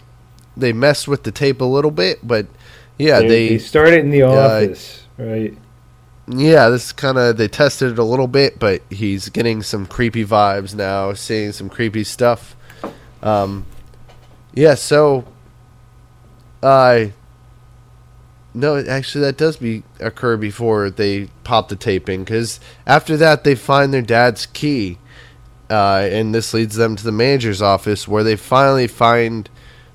They 0.57 0.73
mess 0.73 1.09
with 1.09 1.25
the 1.25 1.33
tape 1.33 1.61
a 1.61 1.65
little 1.65 1.91
bit, 1.91 2.21
but 2.27 2.47
yeah, 2.99 3.21
They, 3.21 3.29
they, 3.29 3.49
they 3.49 3.59
start 3.59 3.89
it 3.89 4.01
in 4.05 4.11
the 4.11 4.23
uh, 4.23 4.31
office, 4.33 5.05
right? 5.19 5.57
yeah. 6.29 6.69
This 6.69 6.93
kind 6.93 7.19
of 7.19 7.37
they 7.37 7.49
tested 7.49 7.93
it 7.93 7.99
a 7.99 8.05
little 8.05 8.29
bit, 8.29 8.59
but 8.59 8.83
he's 8.91 9.29
getting 9.29 9.63
some 9.63 9.87
creepy 9.87 10.25
vibes 10.25 10.75
now, 10.75 11.13
seeing 11.13 11.53
some 11.53 11.69
creepy 11.69 12.05
stuff. 12.05 12.57
Um, 13.23 13.67
yeah. 14.55 14.75
So, 14.75 15.25
uh, 16.65 17.07
no, 18.55 18.77
actually, 18.79 19.23
that 19.25 19.37
does 19.37 19.57
be 19.57 19.83
occur 20.01 20.37
before 20.37 20.89
they 20.91 21.29
pop 21.43 21.69
the 21.69 21.77
tape 21.77 22.09
in, 22.09 22.25
because 22.25 22.61
after 22.87 23.17
that 23.17 23.45
they 23.45 23.55
find 23.55 23.93
their 23.93 24.03
dad's 24.03 24.47
key, 24.47 24.99
uh, 25.71 26.07
and 26.11 26.35
this 26.35 26.55
leads 26.55 26.77
them 26.77 26.95
to 26.97 27.03
the 27.05 27.13
manager's 27.13 27.61
office 27.61 28.07
where 28.07 28.23
they 28.23 28.37
finally 28.37 28.87
find 28.87 29.49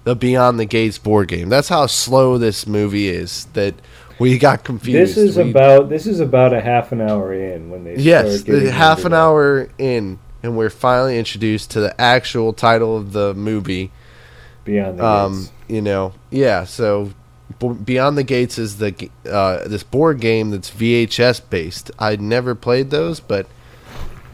the 0.03 0.15
Beyond 0.15 0.59
the 0.59 0.65
Gates 0.65 0.97
board 0.97 1.27
game. 1.29 1.49
That's 1.49 1.69
how 1.69 1.85
slow 1.85 2.38
this 2.38 2.67
movie 2.67 3.07
is. 3.07 3.45
That 3.53 3.75
we 4.19 4.38
got 4.38 4.63
confused. 4.65 5.15
This 5.15 5.17
is 5.17 5.38
We- 5.38 5.51
about 5.51 5.89
this 5.89 6.05
is 6.05 6.19
about 6.19 6.53
a 6.53 6.59
half 6.59 6.91
an 6.91 6.99
hour 7.01 7.33
in 7.33 7.69
when 7.69 7.85
they 7.85 7.95
yes, 7.95 8.45
half 8.71 9.05
an 9.05 9.11
that. 9.11 9.17
hour 9.17 9.69
in, 9.77 10.19
and 10.43 10.57
we're 10.57 10.69
finally 10.69 11.17
introduced 11.17 11.71
to 11.71 11.79
the 11.79 11.99
actual 11.99 12.51
title 12.51 12.97
of 12.97 13.13
the 13.13 13.33
movie. 13.33 13.91
Beyond 14.63 14.99
the 14.99 15.05
Um, 15.05 15.33
gates. 15.39 15.51
you 15.67 15.81
know, 15.81 16.13
yeah. 16.31 16.63
So, 16.65 17.11
B- 17.59 17.69
Beyond 17.83 18.17
the 18.17 18.23
Gates 18.23 18.57
is 18.57 18.77
the 18.77 19.09
uh, 19.29 19.67
this 19.67 19.83
board 19.83 20.19
game 20.19 20.51
that's 20.51 20.69
VHS 20.69 21.41
based. 21.49 21.91
I 21.99 22.15
never 22.15 22.53
played 22.55 22.89
those, 22.91 23.19
but 23.19 23.47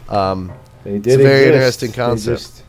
um, 0.10 0.52
They 0.84 1.00
did 1.00 1.20
a 1.20 1.24
very 1.24 1.40
exist. 1.48 1.54
interesting 1.84 1.92
concept. 1.94 2.40
just 2.42 2.64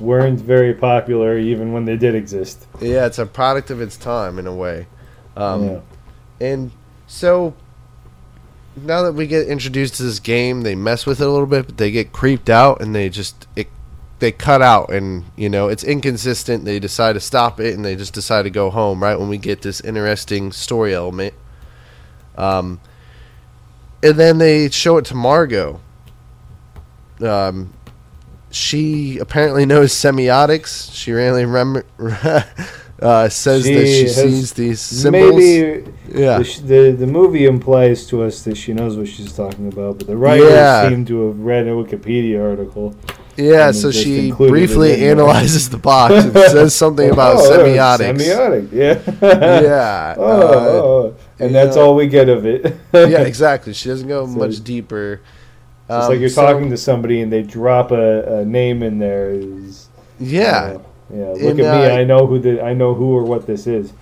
weren't 0.00 0.40
very 0.40 0.74
popular 0.74 1.38
even 1.38 1.72
when 1.72 1.84
they 1.86 1.96
did 1.96 2.14
exist. 2.14 2.66
yeah, 2.80 3.06
it's 3.06 3.18
a 3.18 3.24
product 3.26 3.70
of 3.70 3.80
its 3.80 3.96
time 3.96 4.38
in 4.38 4.46
a 4.46 4.54
way. 4.54 4.86
Um, 5.36 5.64
yeah. 5.64 5.80
And 6.40 6.70
so 7.06 7.54
now 8.76 9.02
that 9.02 9.12
we 9.12 9.26
get 9.26 9.46
introduced 9.48 9.94
to 9.94 10.02
this 10.02 10.18
game, 10.20 10.62
they 10.62 10.74
mess 10.74 11.06
with 11.06 11.20
it 11.20 11.26
a 11.26 11.30
little 11.30 11.46
bit, 11.46 11.64
but 11.66 11.76
they 11.78 11.90
get 11.90 12.12
creeped 12.12 12.50
out 12.50 12.82
and 12.82 12.94
they 12.94 13.08
just 13.08 13.46
it, 13.56 13.68
they 14.18 14.32
cut 14.32 14.62
out 14.62 14.90
and 14.90 15.24
you 15.36 15.48
know 15.48 15.68
it's 15.68 15.84
inconsistent. 15.84 16.64
They 16.64 16.78
decide 16.78 17.14
to 17.14 17.20
stop 17.20 17.60
it 17.60 17.74
and 17.74 17.84
they 17.84 17.96
just 17.96 18.14
decide 18.14 18.42
to 18.42 18.50
go 18.50 18.70
home 18.70 19.02
right 19.02 19.18
when 19.18 19.28
we 19.28 19.38
get 19.38 19.62
this 19.62 19.80
interesting 19.80 20.52
story 20.52 20.94
element. 20.94 21.34
Um, 22.36 22.80
and 24.02 24.16
then 24.16 24.38
they 24.38 24.70
show 24.70 24.98
it 24.98 25.04
to 25.06 25.14
Margot. 25.14 25.80
Um, 27.20 27.72
she 28.50 29.18
apparently 29.18 29.66
knows 29.66 29.92
semiotics. 29.92 30.94
She 30.94 31.12
randomly 31.12 31.44
remember, 31.46 31.86
uh, 33.00 33.28
says 33.28 33.64
that 33.64 33.86
She 33.86 34.02
she 34.02 34.08
sees 34.08 34.52
these 34.52 34.80
symbols. 34.80 35.34
Maybe 35.34 35.90
yeah. 36.08 36.38
the, 36.38 36.62
the 36.64 36.96
the 37.00 37.06
movie 37.06 37.46
implies 37.46 38.06
to 38.06 38.22
us 38.22 38.42
that 38.44 38.56
she 38.56 38.72
knows 38.72 38.96
what 38.96 39.08
she's 39.08 39.32
talking 39.32 39.68
about, 39.68 39.98
but 39.98 40.06
the 40.06 40.16
writers 40.16 40.50
Yeah. 40.50 40.88
seem 40.88 41.04
to 41.06 41.28
have 41.28 41.38
read 41.40 41.66
a 41.66 41.70
Wikipedia 41.70 42.42
article. 42.42 42.94
Yeah, 43.36 43.70
so 43.72 43.90
she 43.90 44.32
briefly 44.32 45.04
analyzes 45.06 45.68
the 45.68 45.76
box 45.76 46.14
and 46.14 46.32
says 46.32 46.74
something 46.82 47.10
about 47.10 47.36
Oh, 47.36 47.50
semiotics. 47.50 48.18
Semiotic, 48.22 48.72
yeah. 48.72 49.60
Yeah, 49.62 50.14
oh, 50.18 50.24
uh, 50.24 50.82
oh, 50.82 51.16
and 51.38 51.54
that's 51.54 51.76
yeah. 51.76 51.82
all 51.82 51.94
we 51.94 52.06
get 52.06 52.28
of 52.28 52.46
it. 52.46 52.76
yeah, 52.94 53.20
exactly. 53.22 53.72
She 53.74 53.88
doesn't 53.88 54.08
go 54.08 54.26
So- 54.26 54.32
much 54.32 54.62
deeper. 54.64 55.20
It's 55.88 55.90
Um, 55.92 56.10
like 56.10 56.18
you're 56.20 56.28
so- 56.30 56.42
talking 56.46 56.70
to 56.70 56.76
somebody 56.76 57.20
and 57.20 57.30
they 57.32 57.42
drop 57.42 57.90
a, 57.92 58.38
a 58.40 58.44
name 58.44 58.82
in 58.82 58.98
there. 58.98 59.30
Is, 59.30 59.88
Yeah, 60.18 60.48
uh, 60.76 60.78
yeah. 61.14 61.26
Look 61.32 61.58
at 61.58 61.78
me. 61.78 61.86
uh, 61.86 61.96
I 61.96 62.04
know 62.04 62.26
who 62.26 62.38
the 62.38 62.62
I 62.64 62.72
know 62.74 62.94
who 62.94 63.14
or 63.14 63.22
what 63.22 63.46
this 63.46 63.66
is. 63.66 63.92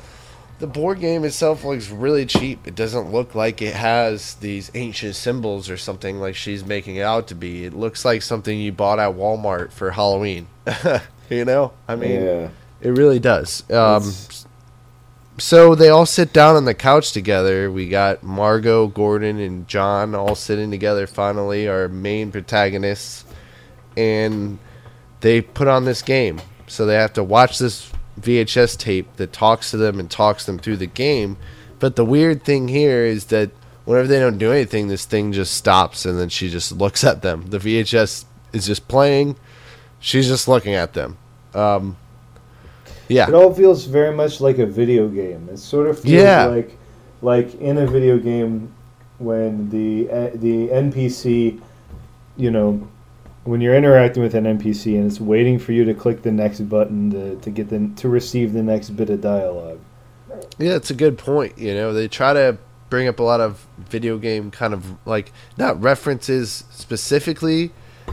The 0.58 0.66
board 0.66 1.00
game 1.00 1.24
itself 1.24 1.64
looks 1.64 1.90
really 1.90 2.26
cheap. 2.26 2.66
It 2.66 2.74
doesn't 2.74 3.10
look 3.10 3.34
like 3.34 3.60
it 3.60 3.74
has 3.74 4.34
these 4.36 4.70
ancient 4.74 5.16
symbols 5.16 5.68
or 5.68 5.76
something 5.76 6.20
like 6.20 6.36
she's 6.36 6.64
making 6.64 6.96
it 6.96 7.02
out 7.02 7.28
to 7.28 7.34
be. 7.34 7.64
It 7.64 7.74
looks 7.74 8.04
like 8.04 8.22
something 8.22 8.58
you 8.58 8.72
bought 8.72 8.98
at 8.98 9.14
Walmart 9.14 9.72
for 9.72 9.90
Halloween. 9.90 10.46
you 11.30 11.44
know, 11.44 11.72
I 11.88 11.96
mean, 11.96 12.22
yeah. 12.22 12.48
it 12.80 12.90
really 12.90 13.18
does. 13.18 13.68
Um, 13.70 14.12
so 15.38 15.74
they 15.74 15.88
all 15.88 16.06
sit 16.06 16.32
down 16.32 16.54
on 16.54 16.64
the 16.64 16.74
couch 16.74 17.12
together. 17.12 17.70
We 17.70 17.88
got 17.88 18.22
Margot, 18.22 18.86
Gordon, 18.86 19.40
and 19.40 19.66
John 19.66 20.14
all 20.14 20.36
sitting 20.36 20.70
together. 20.70 21.08
Finally, 21.08 21.66
our 21.66 21.88
main 21.88 22.30
protagonists, 22.30 23.24
and 23.96 24.58
they 25.20 25.40
put 25.40 25.66
on 25.66 25.84
this 25.84 26.02
game. 26.02 26.40
So 26.68 26.86
they 26.86 26.94
have 26.94 27.12
to 27.14 27.24
watch 27.24 27.58
this 27.58 27.90
VHS 28.20 28.76
tape 28.78 29.16
that 29.16 29.32
talks 29.32 29.70
to 29.70 29.76
them 29.76 29.98
and 29.98 30.10
talks 30.10 30.46
them 30.46 30.58
through 30.58 30.76
the 30.78 30.86
game. 30.86 31.36
But 31.78 31.96
the 31.96 32.04
weird 32.04 32.42
thing 32.44 32.68
here 32.68 33.04
is 33.04 33.26
that 33.26 33.50
whenever 33.84 34.08
they 34.08 34.20
don't 34.20 34.38
do 34.38 34.52
anything, 34.52 34.88
this 34.88 35.04
thing 35.04 35.32
just 35.32 35.54
stops, 35.54 36.04
and 36.06 36.18
then 36.18 36.28
she 36.28 36.48
just 36.48 36.72
looks 36.72 37.04
at 37.04 37.22
them. 37.22 37.46
The 37.50 37.58
VHS 37.58 38.24
is 38.52 38.66
just 38.66 38.86
playing. 38.88 39.36
She's 40.00 40.28
just 40.28 40.48
looking 40.48 40.74
at 40.74 40.92
them. 40.94 41.16
Um, 41.54 41.96
yeah. 43.08 43.28
It 43.28 43.34
all 43.34 43.52
feels 43.52 43.84
very 43.84 44.14
much 44.14 44.40
like 44.40 44.58
a 44.58 44.66
video 44.66 45.08
game. 45.08 45.48
It 45.52 45.58
sort 45.58 45.88
of 45.88 45.98
feels 46.00 46.12
Yeah. 46.14 46.46
like 46.46 46.76
like 47.22 47.54
in 47.60 47.78
a 47.78 47.86
video 47.86 48.18
game 48.18 48.72
when 49.18 49.70
the 49.70 50.04
the 50.34 50.68
NPC, 50.68 51.60
you 52.36 52.50
know, 52.50 52.86
when 53.44 53.60
you're 53.60 53.74
interacting 53.74 54.22
with 54.22 54.34
an 54.34 54.44
NPC 54.44 54.96
and 54.96 55.06
it's 55.06 55.20
waiting 55.20 55.58
for 55.58 55.72
you 55.72 55.84
to 55.84 55.94
click 55.94 56.22
the 56.22 56.32
next 56.32 56.60
button 56.60 57.10
to, 57.10 57.36
to 57.36 57.50
get 57.50 57.68
the 57.68 57.90
to 57.96 58.08
receive 58.08 58.52
the 58.52 58.62
next 58.62 58.90
bit 58.90 59.10
of 59.10 59.20
dialogue. 59.20 59.80
Yeah, 60.58 60.74
it's 60.74 60.90
a 60.90 60.94
good 60.94 61.18
point. 61.18 61.58
You 61.58 61.74
know, 61.74 61.92
they 61.92 62.08
try 62.08 62.32
to 62.32 62.58
bring 62.90 63.08
up 63.08 63.18
a 63.18 63.22
lot 63.22 63.40
of 63.40 63.66
video 63.78 64.18
game 64.18 64.50
kind 64.50 64.74
of 64.74 64.96
like 65.06 65.32
not 65.56 65.80
references 65.80 66.64
specifically, 66.70 67.70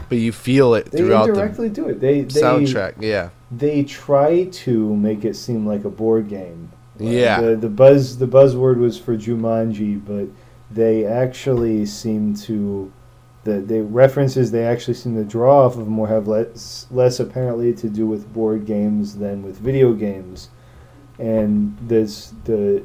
but 0.08 0.18
you 0.18 0.32
feel 0.32 0.74
it 0.74 0.90
They 0.90 0.98
throughout 0.98 1.28
indirectly 1.28 1.68
do 1.68 1.88
it. 1.88 2.00
They 2.00 2.22
the 2.22 2.34
they 2.34 2.40
soundtrack. 2.40 2.94
Yeah, 3.00 3.30
they 3.50 3.84
try 3.84 4.44
to 4.44 4.96
make 4.96 5.24
it 5.24 5.34
seem 5.34 5.66
like 5.66 5.84
a 5.84 5.90
board 5.90 6.28
game. 6.28 6.70
Yeah. 6.98 7.40
The 7.40 7.56
the 7.56 7.68
buzz 7.68 8.18
the 8.18 8.28
buzzword 8.28 8.76
was 8.76 8.98
for 8.98 9.16
Jumanji, 9.16 10.04
but 10.04 10.28
they 10.70 11.04
actually 11.04 11.86
seem 11.86 12.34
to 12.34 12.92
the 13.44 13.60
the 13.60 13.82
references 13.82 14.50
they 14.50 14.64
actually 14.64 14.94
seem 14.94 15.16
to 15.16 15.24
draw 15.24 15.66
off 15.66 15.76
of 15.76 15.88
more 15.88 16.06
have 16.08 16.28
less 16.28 16.86
less 16.90 17.18
apparently 17.20 17.72
to 17.74 17.88
do 17.88 18.06
with 18.06 18.32
board 18.32 18.66
games 18.66 19.16
than 19.16 19.42
with 19.42 19.58
video 19.58 19.92
games. 19.92 20.48
And 21.18 21.76
this 21.82 22.32
the 22.44 22.82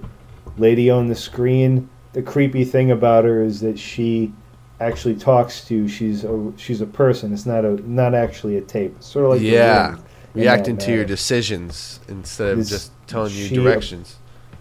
lady 0.57 0.89
on 0.89 1.07
the 1.07 1.15
screen, 1.15 1.89
the 2.13 2.21
creepy 2.21 2.65
thing 2.65 2.91
about 2.91 3.25
her 3.25 3.41
is 3.43 3.59
that 3.61 3.77
she 3.79 4.33
actually 4.79 5.15
talks 5.15 5.65
to 5.65 5.75
you. 5.75 5.87
She's 5.87 6.23
a 6.23 6.53
she's 6.57 6.81
a 6.81 6.85
person. 6.87 7.33
It's 7.33 7.45
not 7.45 7.63
a 7.65 7.75
not 7.89 8.13
actually 8.13 8.57
a 8.57 8.61
tape. 8.61 8.95
It's 8.97 9.07
sort 9.07 9.25
of 9.25 9.31
like 9.31 9.41
Yeah. 9.41 9.97
Reacting 10.33 10.77
to 10.77 10.91
your 10.91 11.05
decisions 11.05 11.99
instead 12.07 12.49
of 12.51 12.57
This- 12.59 12.69
just 12.69 12.91
telling 13.07 13.31
you 13.33 13.45
she- 13.45 13.55
directions. 13.55 14.17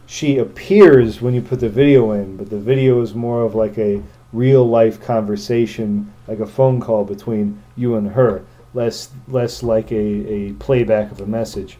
she 0.06 0.38
appears 0.38 1.20
when 1.20 1.34
you 1.34 1.42
put 1.42 1.60
the 1.60 1.68
video 1.68 2.12
in, 2.12 2.36
but 2.38 2.48
the 2.48 2.56
video 2.58 3.02
is 3.02 3.14
more 3.14 3.42
of 3.42 3.54
like 3.54 3.76
a 3.76 4.00
real 4.36 4.68
life 4.68 5.00
conversation, 5.00 6.12
like 6.28 6.40
a 6.40 6.46
phone 6.46 6.80
call 6.80 7.04
between 7.04 7.60
you 7.76 7.96
and 7.96 8.08
her, 8.10 8.44
less 8.74 9.08
less 9.28 9.62
like 9.62 9.90
a, 9.90 9.96
a 10.38 10.52
playback 10.54 11.10
of 11.10 11.20
a 11.20 11.26
message. 11.26 11.78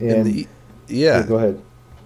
And, 0.00 0.10
And 0.10 0.26
the, 0.26 0.46
yeah, 0.88 1.22
go 1.26 1.36
ahead. 1.36 1.62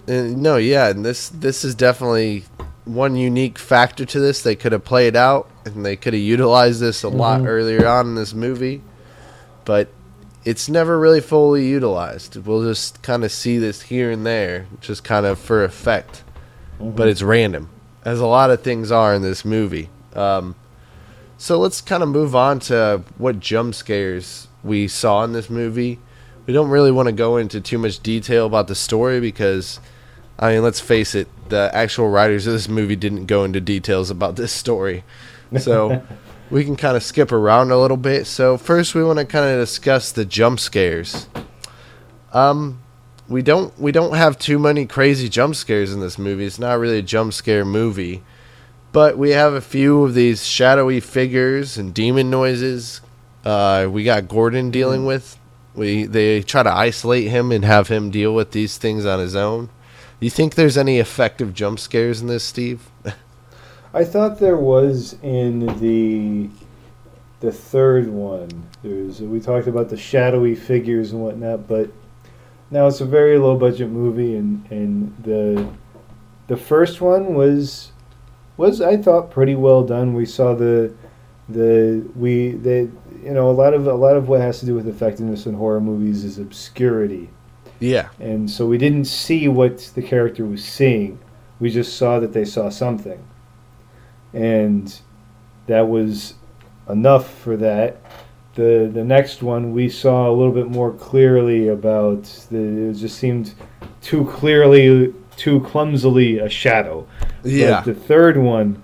Uh, 0.07 0.33
no, 0.35 0.57
yeah, 0.57 0.89
and 0.89 1.05
this 1.05 1.29
this 1.29 1.63
is 1.63 1.75
definitely 1.75 2.43
one 2.85 3.15
unique 3.15 3.57
factor 3.59 4.05
to 4.05 4.19
this. 4.19 4.41
They 4.41 4.55
could 4.55 4.71
have 4.71 4.83
played 4.83 5.15
out, 5.15 5.49
and 5.65 5.85
they 5.85 5.95
could 5.95 6.13
have 6.13 6.21
utilized 6.21 6.79
this 6.81 7.03
a 7.03 7.09
lot 7.09 7.41
Mhm. 7.41 7.47
earlier 7.47 7.87
on 7.87 8.07
in 8.07 8.15
this 8.15 8.33
movie, 8.33 8.81
but 9.65 9.87
it's 10.45 10.67
never 10.69 10.97
really 10.97 11.21
fully 11.21 11.67
utilized. 11.67 12.35
We'll 12.37 12.63
just 12.63 13.01
kind 13.03 13.23
of 13.23 13.31
see 13.31 13.57
this 13.59 13.83
here 13.83 14.09
and 14.09 14.25
there, 14.25 14.65
just 14.81 15.03
kind 15.03 15.25
of 15.25 15.37
for 15.37 15.63
effect, 15.63 16.23
but 16.79 17.07
it's 17.07 17.21
random, 17.21 17.69
as 18.05 18.19
a 18.19 18.25
lot 18.25 18.49
of 18.49 18.61
things 18.61 18.91
are 18.91 19.13
in 19.13 19.21
this 19.21 19.43
movie. 19.43 19.89
Um, 20.13 20.55
so 21.37 21.57
let's 21.57 21.81
kind 21.81 22.03
of 22.03 22.09
move 22.09 22.35
on 22.35 22.59
to 22.61 23.03
what 23.17 23.39
jump 23.39 23.75
scares 23.75 24.47
we 24.63 24.87
saw 24.87 25.23
in 25.23 25.33
this 25.33 25.49
movie. 25.49 25.99
We 26.45 26.53
don't 26.53 26.69
really 26.69 26.91
want 26.91 27.07
to 27.07 27.13
go 27.13 27.37
into 27.37 27.61
too 27.61 27.77
much 27.77 28.01
detail 28.01 28.45
about 28.45 28.67
the 28.67 28.75
story 28.75 29.19
because, 29.19 29.79
I 30.37 30.53
mean, 30.53 30.63
let's 30.63 30.79
face 30.79 31.15
it, 31.15 31.27
the 31.49 31.69
actual 31.73 32.09
writers 32.09 32.47
of 32.47 32.53
this 32.53 32.67
movie 32.67 32.95
didn't 32.95 33.25
go 33.25 33.43
into 33.43 33.61
details 33.61 34.09
about 34.09 34.35
this 34.35 34.51
story. 34.51 35.03
So 35.59 36.03
we 36.49 36.65
can 36.65 36.75
kind 36.75 36.97
of 36.97 37.03
skip 37.03 37.31
around 37.31 37.71
a 37.71 37.77
little 37.77 37.97
bit. 37.97 38.25
So 38.25 38.57
first, 38.57 38.95
we 38.95 39.03
want 39.03 39.19
to 39.19 39.25
kind 39.25 39.45
of 39.45 39.59
discuss 39.59 40.11
the 40.11 40.25
jump 40.25 40.59
scares. 40.59 41.27
Um, 42.33 42.81
we 43.29 43.43
don't 43.43 43.77
we 43.79 43.91
don't 43.91 44.15
have 44.15 44.39
too 44.39 44.57
many 44.57 44.85
crazy 44.85 45.29
jump 45.29 45.55
scares 45.55 45.93
in 45.93 45.99
this 45.99 46.17
movie. 46.17 46.45
It's 46.45 46.59
not 46.59 46.79
really 46.79 46.97
a 46.97 47.03
jump 47.03 47.33
scare 47.33 47.63
movie, 47.63 48.23
but 48.91 49.17
we 49.17 49.29
have 49.31 49.53
a 49.53 49.61
few 49.61 50.03
of 50.03 50.15
these 50.15 50.45
shadowy 50.45 50.99
figures 50.99 51.77
and 51.77 51.93
demon 51.93 52.29
noises. 52.29 53.01
Uh, 53.45 53.87
we 53.89 54.03
got 54.03 54.27
Gordon 54.27 54.71
dealing 54.71 55.05
with. 55.05 55.39
We 55.75 56.05
they 56.05 56.41
try 56.41 56.63
to 56.63 56.71
isolate 56.71 57.27
him 57.27 57.51
and 57.51 57.63
have 57.63 57.87
him 57.87 58.09
deal 58.09 58.33
with 58.33 58.51
these 58.51 58.77
things 58.77 59.05
on 59.05 59.19
his 59.19 59.35
own. 59.35 59.69
You 60.19 60.31
think 60.31 60.55
there's 60.55 60.77
any 60.77 60.97
effective 60.97 61.53
jump 61.53 61.79
scares 61.79 62.19
in 62.19 62.27
this, 62.27 62.43
Steve? 62.43 62.89
I 63.93 64.03
thought 64.03 64.39
there 64.39 64.57
was 64.57 65.15
in 65.21 65.67
the 65.79 66.49
the 67.41 67.51
third 67.51 68.07
one. 68.07 68.49
There's 68.81 69.21
we 69.21 69.39
talked 69.39 69.67
about 69.67 69.89
the 69.89 69.97
shadowy 69.97 70.55
figures 70.55 71.11
and 71.11 71.21
whatnot, 71.21 71.67
but 71.67 71.91
now 72.71 72.87
it's 72.87 73.01
a 73.01 73.05
very 73.05 73.37
low 73.37 73.57
budget 73.57 73.89
movie, 73.89 74.35
and 74.35 74.69
and 74.71 75.15
the 75.23 75.67
the 76.47 76.57
first 76.57 77.01
one 77.01 77.33
was 77.33 77.91
was 78.57 78.81
I 78.81 78.97
thought 78.97 79.31
pretty 79.31 79.55
well 79.55 79.83
done. 79.83 80.13
We 80.13 80.25
saw 80.25 80.53
the 80.53 80.93
the 81.47 82.07
we 82.15 82.51
they 82.51 82.89
you 83.23 83.33
know 83.33 83.49
a 83.49 83.51
lot 83.51 83.73
of 83.73 83.87
a 83.87 83.93
lot 83.93 84.15
of 84.15 84.27
what 84.27 84.41
has 84.41 84.59
to 84.59 84.65
do 84.65 84.75
with 84.75 84.87
effectiveness 84.87 85.45
in 85.45 85.55
horror 85.55 85.81
movies 85.81 86.23
is 86.23 86.37
obscurity 86.37 87.29
yeah, 87.79 88.09
and 88.19 88.49
so 88.49 88.65
we 88.65 88.77
didn't 88.77 89.05
see 89.05 89.47
what 89.47 89.77
the 89.95 90.01
character 90.01 90.45
was 90.45 90.63
seeing. 90.63 91.19
We 91.59 91.69
just 91.69 91.97
saw 91.97 92.19
that 92.19 92.33
they 92.33 92.43
saw 92.43 92.69
something, 92.69 93.25
and 94.33 94.99
that 95.67 95.87
was 95.87 96.33
enough 96.89 97.33
for 97.33 97.55
that. 97.57 98.01
The 98.59 98.89
The 98.93 99.03
next 99.03 99.41
one 99.41 99.73
we 99.73 99.89
saw 99.89 100.29
a 100.29 100.33
little 100.33 100.53
bit 100.53 100.69
more 100.69 100.91
clearly 100.93 101.67
about 101.69 102.23
the. 102.51 102.89
It 102.89 102.93
just 102.93 103.17
seemed 103.17 103.53
too 104.01 104.25
clearly, 104.25 105.13
too 105.35 105.59
clumsily 105.61 106.39
a 106.39 106.49
shadow. 106.49 107.07
yeah. 107.43 107.81
But 107.83 107.85
the 107.85 107.99
third 107.99 108.37
one, 108.37 108.83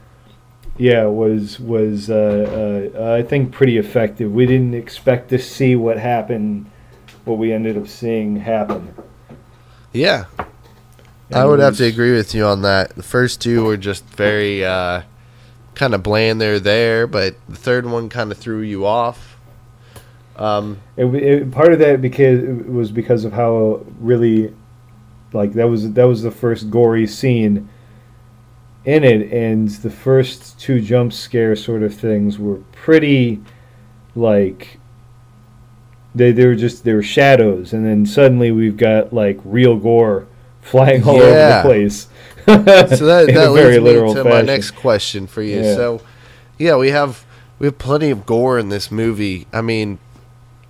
yeah, 0.77 1.05
was 1.05 1.59
was 1.59 2.09
uh, 2.09 2.91
uh, 2.95 3.13
I 3.15 3.23
think 3.23 3.51
pretty 3.51 3.77
effective. 3.77 4.31
We 4.31 4.45
didn't 4.45 4.73
expect 4.73 5.29
to 5.29 5.39
see 5.39 5.75
what 5.75 5.97
happened, 5.97 6.69
what 7.25 7.37
we 7.37 7.53
ended 7.53 7.77
up 7.77 7.87
seeing 7.87 8.37
happen. 8.37 8.93
Yeah, 9.93 10.25
And 11.29 11.39
I 11.39 11.45
would 11.45 11.59
have 11.59 11.77
to 11.77 11.85
agree 11.85 12.11
with 12.13 12.35
you 12.35 12.45
on 12.45 12.63
that. 12.63 12.95
The 12.95 13.03
first 13.03 13.39
two 13.41 13.63
were 13.63 13.77
just 13.77 14.03
very 14.05 14.65
uh, 14.65 15.03
kind 15.73 15.93
of 15.95 16.03
bland. 16.03 16.41
They're 16.41 16.59
there, 16.59 17.07
but 17.07 17.35
the 17.47 17.55
third 17.55 17.85
one 17.85 18.09
kind 18.09 18.29
of 18.31 18.37
threw 18.37 18.59
you 18.59 18.85
off. 18.85 19.34
Um, 20.37 20.81
It, 20.97 21.05
it, 21.05 21.51
part 21.51 21.71
of 21.73 21.79
that 21.79 22.01
because 22.01 22.43
it 22.43 22.69
was 22.69 22.91
because 22.91 23.25
of 23.25 23.33
how 23.33 23.85
really, 23.99 24.53
like 25.33 25.53
that 25.53 25.67
was 25.67 25.91
that 25.93 26.03
was 26.03 26.23
the 26.23 26.31
first 26.31 26.69
gory 26.69 27.07
scene 27.07 27.69
in 28.83 29.03
it, 29.03 29.31
and 29.31 29.69
the 29.69 29.89
first 29.89 30.59
two 30.59 30.81
jump 30.81 31.13
scare 31.13 31.55
sort 31.55 31.83
of 31.83 31.93
things 31.93 32.37
were 32.39 32.57
pretty, 32.71 33.41
like. 34.15 34.79
They 36.13 36.31
they 36.31 36.45
were 36.45 36.55
just 36.55 36.85
they 36.85 36.93
were 36.93 37.03
shadows, 37.03 37.73
and 37.73 37.85
then 37.85 38.05
suddenly 38.05 38.49
we've 38.49 38.77
got 38.77 39.11
like 39.11 39.37
real 39.43 39.75
gore 39.75 40.27
flying 40.61 41.03
all 41.03 41.15
over 41.15 41.29
the 41.29 41.61
place. 41.63 42.07
so 42.45 42.57
that, 42.57 42.89
that 43.33 43.51
leads 43.51 43.83
me 43.83 44.13
to 44.13 44.23
my 44.23 44.41
next 44.41 44.71
question 44.71 45.27
for 45.27 45.41
you. 45.41 45.61
Yeah. 45.61 45.75
So, 45.75 46.01
yeah, 46.57 46.75
we 46.75 46.89
have 46.89 47.25
we 47.59 47.67
have 47.67 47.77
plenty 47.77 48.09
of 48.09 48.25
gore 48.25 48.59
in 48.59 48.69
this 48.69 48.91
movie. 48.91 49.47
I 49.53 49.61
mean, 49.61 49.99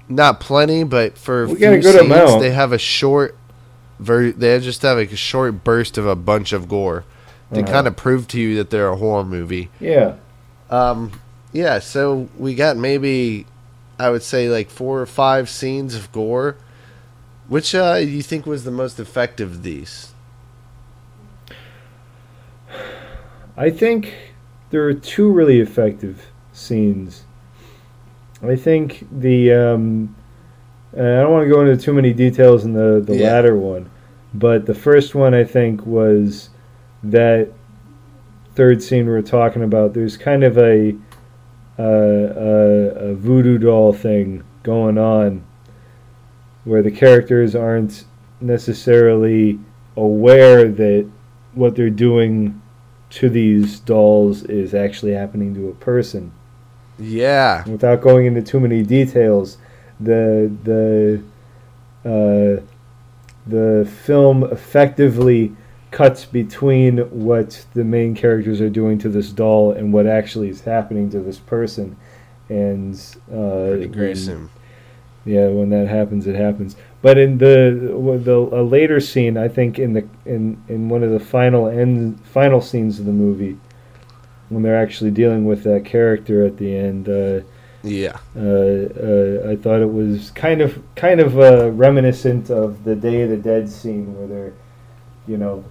not 0.10 0.40
plenty, 0.40 0.84
but 0.84 1.18
for 1.18 1.44
a 1.44 1.48
We 1.48 1.56
few 1.56 1.82
scenes, 1.82 1.96
amount. 1.96 2.42
they 2.42 2.52
have 2.52 2.72
a 2.72 2.78
short. 2.78 3.36
Ver- 4.00 4.32
they 4.32 4.60
just 4.60 4.82
have 4.82 4.98
like 4.98 5.12
a 5.12 5.16
short 5.18 5.64
burst 5.64 5.98
of 5.98 6.06
a 6.06 6.16
bunch 6.16 6.52
of 6.54 6.68
gore. 6.68 7.04
to 7.54 7.62
Uh-huh. 7.62 7.72
kind 7.72 7.88
of 7.88 7.96
prove 7.96 8.28
to 8.30 8.40
you 8.40 8.56
that 8.56 8.72
they're 8.72 8.88
a 8.90 8.96
horror 8.96 9.24
movie. 9.24 9.70
Yeah, 9.80 10.16
Um, 10.72 11.12
yeah, 11.54 11.78
so 11.80 12.28
we 12.40 12.56
got 12.56 12.76
maybe, 12.76 13.46
I 14.00 14.10
would 14.10 14.24
say 14.24 14.50
like 14.50 14.70
four 14.72 15.00
or 15.00 15.06
five 15.06 15.48
scenes 15.48 15.94
of 15.96 16.12
gore. 16.12 16.56
Which 17.48 17.76
uh, 17.76 18.00
you 18.02 18.24
think 18.24 18.48
was 18.48 18.64
the 18.64 18.72
most 18.72 19.00
effective 19.00 19.52
of 19.52 19.64
these? 19.64 20.12
I 23.56 23.70
think 23.70 24.14
there 24.72 24.84
are 24.88 24.94
two 24.94 25.32
really 25.32 25.60
effective 25.60 26.26
scenes. 26.52 27.25
I 28.50 28.56
think 28.56 29.08
the 29.12 29.52
um, 29.54 30.16
I 30.94 30.98
don't 30.98 31.32
want 31.32 31.46
to 31.46 31.50
go 31.50 31.62
into 31.62 31.78
too 31.78 31.94
many 31.94 32.14
details 32.14 32.66
in 32.66 32.74
the 32.74 33.02
the 33.06 33.18
Yeah. 33.18 33.32
latter 33.34 33.56
one, 33.56 33.90
but 34.34 34.66
the 34.66 34.76
first 34.76 35.16
one 35.16 35.34
I 35.34 35.44
think 35.44 35.86
was 35.86 36.50
that 37.04 37.50
third 38.56 38.82
scene 38.82 39.06
we 39.06 39.12
were 39.12 39.22
talking 39.22 39.64
about. 39.64 39.94
There's 39.94 40.18
kind 40.18 40.44
of 40.44 40.58
a 40.58 40.96
uh, 41.78 41.84
a, 41.84 43.10
a 43.12 43.16
voodoo 43.16 43.58
doll 43.58 43.92
thing 43.94 44.44
going 44.64 44.98
on 44.98 45.44
where 46.64 46.82
the 46.82 46.92
characters 46.92 47.56
aren't 47.56 48.06
necessarily 48.42 49.60
aware 49.98 50.68
that 50.70 51.08
what 51.54 51.76
they're 51.76 51.90
doing 51.90 52.62
to 53.10 53.30
these 53.30 53.80
dolls 53.82 54.44
is 54.44 54.74
actually 54.74 55.14
happening 55.14 55.54
to 55.54 55.70
a 55.70 55.74
person. 55.76 56.32
Yeah, 56.98 57.68
Without 57.68 58.02
going 58.02 58.26
into 58.26 58.42
too 58.42 58.60
many 58.60 58.82
details, 58.84 59.58
the 60.00 60.52
the 60.64 61.22
uh, 62.10 62.62
the 63.48 63.90
film 64.06 64.44
effectively 64.46 65.54
cuts 65.92 66.26
between 66.26 66.98
what 67.10 67.66
the 67.74 67.84
main 67.84 68.16
characters 68.16 68.60
are 68.62 68.70
doing 68.70 68.98
to 69.00 69.10
this 69.10 69.30
doll 69.32 69.72
and 69.72 69.94
what 69.94 70.06
actually 70.08 70.50
is 70.50 70.62
happening 70.62 71.10
to 71.10 71.20
this 71.20 71.40
person, 71.40 71.96
and 72.50 72.96
uh, 73.32 73.68
pretty 73.70 73.82
when- 73.88 73.92
gruesome. 73.92 74.50
yeah, 75.26 75.48
when 75.48 75.70
that 75.72 75.88
happens, 75.88 76.28
it 76.28 76.36
happens. 76.36 76.76
But 77.02 77.18
in 77.18 77.38
the 77.38 78.20
the 78.24 78.38
a 78.38 78.64
later 78.64 79.00
scene, 79.00 79.38
I 79.38 79.48
think 79.48 79.80
in 79.80 79.94
the 79.94 80.08
in 80.26 80.62
in 80.70 80.90
one 80.90 81.04
of 81.04 81.12
the 81.12 81.20
final 81.20 81.68
end 81.68 82.20
final 82.26 82.62
scenes 82.62 83.00
of 83.00 83.06
the 83.06 83.12
movie, 83.12 83.58
when 84.50 84.64
they're 84.64 84.82
actually 84.82 85.12
dealing 85.12 85.46
with 85.46 85.64
that 85.64 85.86
character 85.86 86.46
at 86.46 86.58
the 86.58 86.76
end, 86.76 87.10
uh, 87.10 87.42
Yeah, 87.84 88.20
uh, 88.36 88.42
uh, 88.42 89.52
I 89.52 89.56
thought 89.58 89.82
it 89.82 89.92
was 89.94 90.32
kind 90.32 90.62
of 90.62 90.82
kind 90.96 91.20
of 91.22 91.40
uh, 91.40 91.72
reminiscent 91.72 92.50
of 92.52 92.84
the 92.84 92.96
Day 92.96 93.22
of 93.24 93.30
the 93.30 93.38
Dead 93.38 93.70
scene 93.70 94.16
where 94.18 94.28
they're, 94.28 94.54
you 95.28 95.38
know, 95.38 95.66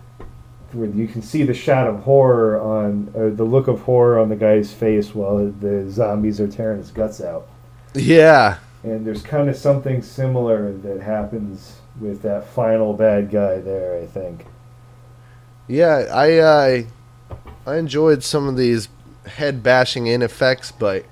where 0.72 0.88
you 0.88 1.08
can 1.08 1.22
see 1.22 1.44
the 1.44 1.54
shot 1.54 1.86
of 1.88 2.00
horror 2.00 2.60
on 2.60 3.12
uh, 3.16 3.34
the 3.34 3.44
look 3.44 3.68
of 3.68 3.82
horror 3.82 4.18
on 4.18 4.28
the 4.28 4.36
guy's 4.36 4.72
face 4.72 5.14
while 5.14 5.38
the 5.50 5.90
zombies 5.90 6.40
are 6.40 6.48
tearing 6.48 6.78
his 6.78 6.90
guts 6.92 7.20
out. 7.20 7.48
yeah, 7.94 8.58
And 8.84 9.04
there's 9.04 9.22
kind 9.22 9.48
of 9.48 9.56
something 9.56 10.00
similar 10.00 10.72
that 10.72 11.00
happens 11.02 11.80
with 11.98 12.22
that 12.22 12.46
final 12.50 12.92
bad 12.94 13.30
guy 13.30 13.58
there, 13.60 14.00
I 14.00 14.06
think. 14.06 14.46
yeah. 15.66 16.04
I 16.12 16.38
uh, 16.38 16.82
I 17.66 17.76
enjoyed 17.76 18.22
some 18.22 18.48
of 18.48 18.56
these 18.56 18.88
head 19.26 19.62
bashing 19.62 20.06
in 20.06 20.22
effects, 20.22 20.70
but 20.72 21.04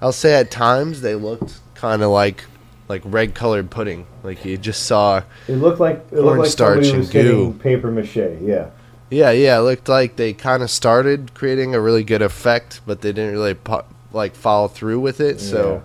I'll 0.00 0.12
say 0.12 0.34
at 0.34 0.50
times 0.50 1.00
they 1.00 1.14
looked 1.14 1.60
kind 1.74 2.02
of 2.02 2.10
like 2.10 2.44
like 2.88 3.02
red 3.04 3.34
colored 3.34 3.70
pudding. 3.70 4.06
Like 4.22 4.44
you 4.44 4.58
just 4.58 4.84
saw. 4.84 5.22
It 5.48 5.56
looked 5.56 5.80
like 5.80 6.04
it 6.10 6.16
looked 6.16 6.26
like 6.26 6.36
Cornstarch 6.36 6.86
somebody 6.86 7.00
and 7.00 7.12
goo. 7.12 7.58
paper 7.60 7.90
mache. 7.90 8.16
Yeah, 8.16 8.70
Yeah, 9.10 9.30
yeah. 9.30 9.58
It 9.58 9.62
looked 9.62 9.88
like 9.88 10.16
they 10.16 10.32
kind 10.32 10.62
of 10.62 10.70
started 10.70 11.34
creating 11.34 11.74
a 11.74 11.80
really 11.80 12.04
good 12.04 12.22
effect, 12.22 12.80
but 12.86 13.00
they 13.00 13.12
didn't 13.12 13.32
really 13.32 13.54
po- 13.54 13.84
like 14.12 14.34
follow 14.34 14.68
through 14.68 15.00
with 15.00 15.20
it. 15.20 15.40
So 15.40 15.82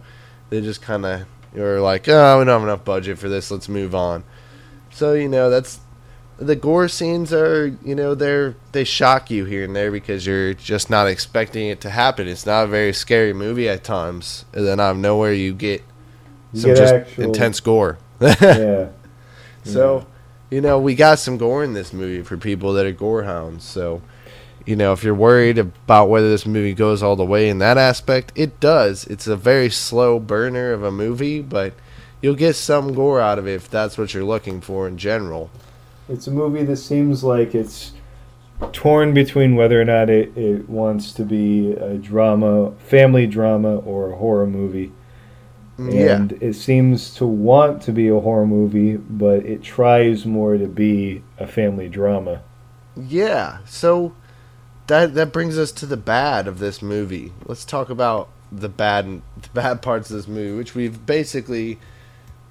they 0.49 0.61
just 0.61 0.81
kind 0.81 1.05
of 1.05 1.25
were 1.53 1.79
like, 1.79 2.07
"Oh, 2.09 2.39
we 2.39 2.45
don't 2.45 2.59
have 2.59 2.63
enough 2.63 2.83
budget 2.83 3.17
for 3.19 3.29
this. 3.29 3.51
Let's 3.51 3.69
move 3.69 3.93
on." 3.95 4.23
So 4.91 5.13
you 5.13 5.29
know, 5.29 5.49
that's 5.49 5.79
the 6.39 6.55
gore 6.55 6.87
scenes 6.87 7.33
are 7.33 7.67
you 7.83 7.95
know 7.95 8.13
they're 8.15 8.55
they 8.71 8.83
shock 8.83 9.31
you 9.31 9.45
here 9.45 9.63
and 9.63 9.75
there 9.75 9.91
because 9.91 10.25
you're 10.25 10.53
just 10.53 10.89
not 10.89 11.07
expecting 11.07 11.67
it 11.67 11.81
to 11.81 11.89
happen. 11.89 12.27
It's 12.27 12.45
not 12.45 12.65
a 12.65 12.67
very 12.67 12.93
scary 12.93 13.33
movie 13.33 13.67
at 13.67 13.83
times, 13.83 14.45
and 14.53 14.65
then 14.65 14.79
out 14.79 14.91
of 14.91 14.97
nowhere 14.97 15.33
you 15.33 15.53
get 15.53 15.83
You 16.53 16.61
some 16.61 16.69
get 16.71 16.77
just 16.77 16.93
actual- 16.93 17.23
intense 17.23 17.59
gore. 17.59 17.97
yeah. 18.21 18.89
So, 19.63 20.07
you 20.49 20.61
know, 20.61 20.79
we 20.79 20.95
got 20.95 21.19
some 21.19 21.37
gore 21.37 21.63
in 21.63 21.73
this 21.73 21.91
movie 21.91 22.23
for 22.23 22.37
people 22.37 22.73
that 22.73 22.85
are 22.85 22.91
gore 22.91 23.23
hounds. 23.23 23.63
So, 23.65 24.01
you 24.65 24.75
know, 24.75 24.93
if 24.93 25.03
you're 25.03 25.13
worried 25.13 25.57
about 25.57 26.09
whether 26.09 26.29
this 26.29 26.45
movie 26.45 26.73
goes 26.73 27.03
all 27.03 27.15
the 27.15 27.25
way 27.25 27.49
in 27.49 27.59
that 27.59 27.77
aspect, 27.77 28.31
it 28.35 28.59
does. 28.59 29.05
It's 29.05 29.27
a 29.27 29.35
very 29.35 29.69
slow 29.69 30.19
burner 30.19 30.71
of 30.71 30.83
a 30.83 30.91
movie, 30.91 31.41
but 31.41 31.73
you'll 32.21 32.35
get 32.35 32.55
some 32.55 32.93
gore 32.93 33.19
out 33.19 33.39
of 33.39 33.47
it 33.47 33.55
if 33.55 33.69
that's 33.69 33.97
what 33.97 34.13
you're 34.13 34.23
looking 34.23 34.61
for 34.61 34.87
in 34.87 34.97
general. 34.97 35.49
It's 36.09 36.27
a 36.27 36.31
movie 36.31 36.63
that 36.63 36.77
seems 36.77 37.23
like 37.23 37.53
it's 37.53 37.93
torn 38.71 39.13
between 39.13 39.55
whether 39.55 39.79
or 39.79 39.85
not 39.85 40.09
it, 40.09 40.35
it 40.37 40.67
wants 40.69 41.11
to 41.13 41.23
be 41.23 41.73
a 41.73 41.97
drama, 41.97 42.71
family 42.79 43.27
drama, 43.27 43.77
or 43.77 44.11
a 44.11 44.15
horror 44.15 44.47
movie. 44.47 44.91
Yeah. 45.77 46.15
And 46.15 46.31
it 46.41 46.53
seems 46.53 47.13
to 47.15 47.25
want 47.25 47.83
to 47.83 47.91
be 47.91 48.07
a 48.07 48.19
horror 48.19 48.47
movie, 48.47 48.97
but 48.97 49.45
it 49.45 49.61
tries 49.61 50.25
more 50.25 50.57
to 50.57 50.67
be 50.67 51.23
a 51.37 51.45
family 51.45 51.87
drama. 51.87 52.41
Yeah. 52.95 53.59
So 53.65 54.15
that 54.87 55.13
that 55.13 55.31
brings 55.31 55.57
us 55.57 55.71
to 55.73 55.85
the 55.85 55.97
bad 55.97 56.47
of 56.47 56.59
this 56.59 56.81
movie. 56.81 57.31
Let's 57.45 57.63
talk 57.63 57.89
about 57.89 58.29
the 58.51 58.69
bad 58.69 59.21
the 59.41 59.49
bad 59.53 59.81
parts 59.83 60.09
of 60.09 60.15
this 60.15 60.27
movie, 60.27 60.57
which 60.57 60.73
we've 60.73 61.05
basically 61.05 61.77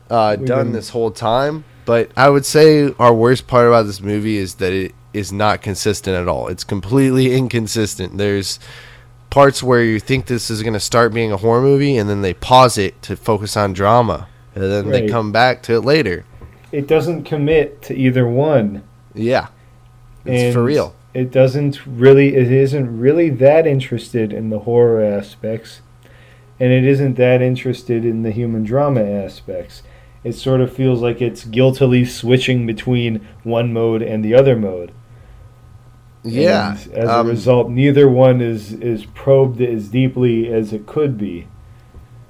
uh, 0.09 0.37
done 0.37 0.73
this 0.73 0.90
whole 0.90 1.11
time. 1.11 1.64
But 1.87 2.11
I 2.16 2.29
would 2.29 2.44
say 2.44 2.92
our 2.99 3.14
worst 3.14 3.46
part 3.46 3.68
about 3.68 3.87
this 3.87 4.01
movie 4.01 4.37
is 4.37 4.57
that 4.57 4.72
it 4.72 4.92
is 5.14 5.33
not 5.33 5.62
consistent 5.62 6.16
at 6.16 6.29
all. 6.29 6.49
It's 6.49 6.64
completely 6.64 7.35
inconsistent. 7.37 8.18
There's 8.18 8.59
parts 9.31 9.62
where 9.62 9.83
you 9.83 10.01
think 10.01 10.27
this 10.27 10.51
is 10.51 10.62
going 10.62 10.75
to 10.75 10.81
start 10.81 11.14
being 11.14 11.33
a 11.33 11.37
horror 11.37 11.62
movie, 11.62 11.96
and 11.96 12.11
then 12.11 12.22
they 12.22 12.35
pause 12.35 12.77
it 12.77 13.01
to 13.03 13.16
focus 13.16 13.57
on 13.57 13.72
drama, 13.72 14.29
and 14.55 14.64
then 14.64 14.90
they 14.90 15.09
come 15.09 15.33
back 15.33 15.62
to 15.62 15.75
it 15.75 15.83
later. 15.83 16.25
It 16.72 16.87
doesn't 16.88 17.25
commit 17.25 17.83
to 17.83 17.94
either 17.94 18.27
one. 18.27 18.83
Yeah, 19.14 19.49
it's 20.25 20.55
for 20.55 20.64
real. 20.64 20.94
It 21.14 21.31
doesn't 21.31 21.87
really. 21.87 22.35
It 22.35 22.51
isn't 22.51 22.99
really 22.99 23.31
that 23.31 23.66
interested 23.66 24.33
in 24.33 24.51
the 24.51 24.61
horror 24.61 25.03
aspects, 25.03 25.81
and 26.59 26.72
it 26.72 26.85
isn't 26.85 27.14
that 27.14 27.40
interested 27.40 28.05
in 28.05 28.22
the 28.22 28.33
human 28.33 28.64
drama 28.64 29.03
aspects. 29.03 29.83
It 30.26 30.34
sort 30.34 30.60
of 30.60 30.74
feels 30.74 31.00
like 31.00 31.22
it's 31.22 31.44
guiltily 31.44 32.04
switching 32.04 32.66
between 32.66 33.24
one 33.44 33.72
mode 33.72 34.02
and 34.02 34.24
the 34.24 34.34
other 34.34 34.56
mode. 34.56 34.90
Yeah. 36.24 36.76
And 36.76 36.94
as 36.94 37.08
um, 37.08 37.26
a 37.26 37.30
result, 37.30 37.70
neither 37.70 38.08
one 38.08 38.40
is 38.40 38.72
is 38.72 39.06
probed 39.06 39.60
as 39.60 39.88
deeply 39.88 40.52
as 40.52 40.72
it 40.72 40.84
could 40.84 41.16
be. 41.16 41.46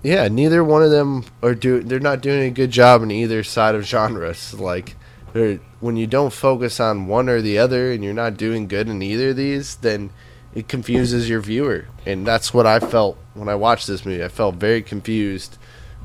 Yeah, 0.02 0.28
neither 0.28 0.62
one 0.62 0.82
of 0.82 0.90
them 0.90 1.24
are 1.42 1.54
do. 1.54 1.82
They're 1.82 1.98
not 1.98 2.20
doing 2.20 2.42
a 2.42 2.50
good 2.50 2.70
job 2.70 3.02
in 3.02 3.10
either 3.10 3.42
side 3.42 3.74
of 3.74 3.86
genres. 3.86 4.52
Like, 4.52 4.94
when 5.32 5.96
you 5.96 6.06
don't 6.06 6.34
focus 6.34 6.78
on 6.78 7.06
one 7.06 7.30
or 7.30 7.40
the 7.40 7.56
other, 7.56 7.92
and 7.92 8.04
you're 8.04 8.12
not 8.12 8.36
doing 8.36 8.68
good 8.68 8.88
in 8.90 9.00
either 9.00 9.30
of 9.30 9.36
these, 9.36 9.76
then 9.76 10.10
it 10.54 10.68
confuses 10.68 11.30
your 11.30 11.40
viewer, 11.40 11.86
and 12.04 12.26
that's 12.26 12.52
what 12.52 12.66
I 12.66 12.78
felt 12.78 13.16
when 13.32 13.48
I 13.48 13.54
watched 13.54 13.86
this 13.86 14.04
movie. 14.04 14.22
I 14.22 14.28
felt 14.28 14.56
very 14.56 14.82
confused 14.82 15.56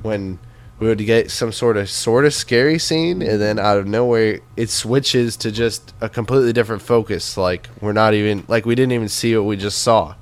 when 0.01 0.39
we 0.81 0.87
would 0.87 0.97
get 0.97 1.29
some 1.29 1.51
sort 1.51 1.77
of 1.77 1.87
sort 1.91 2.25
of 2.25 2.33
scary 2.33 2.79
scene, 2.79 3.21
and 3.21 3.39
then 3.39 3.59
out 3.59 3.77
of 3.77 3.85
nowhere, 3.85 4.39
it 4.57 4.71
switches 4.71 5.37
to 5.37 5.51
just 5.51 5.93
a 6.01 6.09
completely 6.09 6.51
different 6.51 6.81
focus. 6.81 7.37
Like 7.37 7.69
we're 7.79 7.93
not 7.93 8.15
even 8.15 8.43
like 8.47 8.65
we 8.65 8.73
didn't 8.73 8.93
even 8.93 9.07
see 9.07 9.37
what 9.37 9.45
we 9.45 9.57
just 9.57 9.83
saw, 9.83 10.15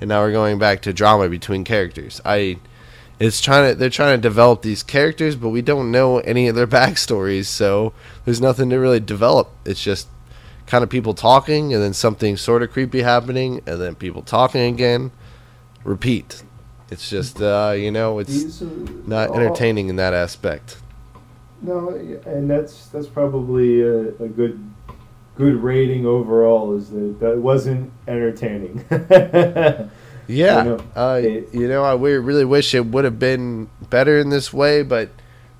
and 0.00 0.08
now 0.08 0.22
we're 0.22 0.32
going 0.32 0.58
back 0.58 0.80
to 0.82 0.94
drama 0.94 1.28
between 1.28 1.62
characters. 1.62 2.22
I 2.24 2.56
it's 3.20 3.42
trying 3.42 3.70
to 3.70 3.74
they're 3.78 3.90
trying 3.90 4.16
to 4.16 4.22
develop 4.22 4.62
these 4.62 4.82
characters, 4.82 5.36
but 5.36 5.50
we 5.50 5.60
don't 5.60 5.90
know 5.90 6.20
any 6.20 6.48
of 6.48 6.56
their 6.56 6.66
backstories, 6.78 7.44
so 7.44 7.92
there's 8.24 8.40
nothing 8.40 8.70
to 8.70 8.76
really 8.78 9.00
develop. 9.00 9.50
It's 9.66 9.82
just 9.82 10.08
kind 10.64 10.82
of 10.82 10.88
people 10.88 11.12
talking, 11.12 11.74
and 11.74 11.82
then 11.82 11.92
something 11.92 12.38
sort 12.38 12.62
of 12.62 12.70
creepy 12.70 13.02
happening, 13.02 13.60
and 13.66 13.78
then 13.78 13.94
people 13.94 14.22
talking 14.22 14.72
again. 14.72 15.12
Repeat. 15.84 16.44
It's 16.90 17.08
just 17.10 17.40
uh, 17.40 17.74
you 17.76 17.90
know, 17.90 18.18
it's 18.18 18.60
not 19.06 19.34
entertaining 19.34 19.88
in 19.88 19.96
that 19.96 20.14
aspect. 20.14 20.78
No, 21.60 21.90
and 22.24 22.48
that's 22.50 22.86
that's 22.86 23.06
probably 23.08 23.82
a, 23.82 24.08
a 24.22 24.28
good 24.28 24.58
good 25.36 25.56
rating 25.56 26.06
overall. 26.06 26.74
Is 26.76 26.90
that 26.90 27.20
that 27.20 27.38
wasn't 27.38 27.92
entertaining. 28.06 28.84
Yeah, 30.30 30.58
You 30.62 30.68
know, 30.68 30.84
uh, 30.94 31.20
it- 31.24 31.48
you 31.54 31.68
know, 31.68 31.84
I 31.84 31.94
really 31.94 32.44
wish 32.44 32.74
it 32.74 32.84
would 32.84 33.06
have 33.06 33.18
been 33.18 33.70
better 33.88 34.18
in 34.18 34.28
this 34.28 34.52
way, 34.52 34.82
but 34.82 35.08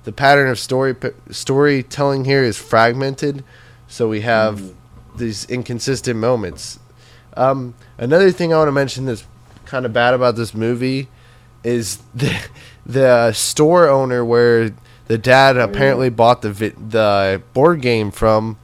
the 0.03 0.11
pattern 0.11 0.47
of 0.47 0.59
story 0.59 0.95
storytelling 1.31 2.25
here 2.25 2.43
is 2.43 2.55
fragmented, 2.59 3.43
so 3.87 4.07
we 4.07 4.21
have 4.21 4.59
Mhm. 4.59 4.73
these 5.17 5.45
inconsistent 5.49 6.19
moments. 6.19 6.77
Um, 7.35 7.73
another 7.97 8.29
thing 8.31 8.53
I 8.53 8.57
want 8.57 8.67
to 8.67 8.71
mention 8.71 9.05
that's 9.07 9.23
kind 9.65 9.87
of 9.87 9.91
bad 9.93 10.13
about 10.13 10.35
this 10.35 10.53
movie 10.53 11.07
is 11.63 11.99
the 12.15 12.35
the 12.85 13.31
store 13.33 13.87
owner 13.87 14.23
where 14.25 14.71
the 15.07 15.17
dad 15.17 15.57
apparently 15.57 16.09
mm. 16.09 16.15
bought 16.15 16.41
the 16.41 16.51
vi- 16.51 16.73
the 16.89 17.41
board 17.53 17.81
game 17.81 18.11
from. 18.11 18.57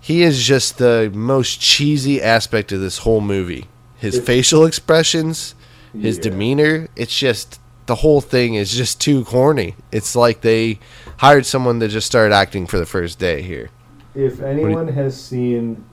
He 0.00 0.22
is 0.22 0.42
just 0.42 0.78
the 0.78 1.12
most 1.14 1.60
cheesy 1.60 2.20
aspect 2.20 2.72
of 2.72 2.80
this 2.80 2.98
whole 2.98 3.20
movie. 3.20 3.68
His 3.96 4.16
If- 4.18 4.24
facial 4.24 4.64
expressions, 4.64 5.54
his 5.96 6.16
Yeah. 6.16 6.22
demeanor, 6.24 6.88
it's 6.96 7.16
just 7.16 7.60
the 7.86 7.96
whole 7.96 8.20
thing 8.20 8.54
is 8.54 8.72
just 8.72 9.00
too 9.00 9.24
corny. 9.24 9.76
It's 9.92 10.16
like 10.16 10.40
they 10.40 10.80
hired 11.18 11.46
someone 11.46 11.78
to 11.80 11.88
just 11.88 12.06
start 12.08 12.32
acting 12.32 12.66
for 12.66 12.78
the 12.78 12.86
first 12.86 13.18
day 13.20 13.42
here. 13.42 13.70
If 14.14 14.38
you- 14.38 14.44
anyone 14.44 14.88
has 14.88 15.20
seen 15.20 15.84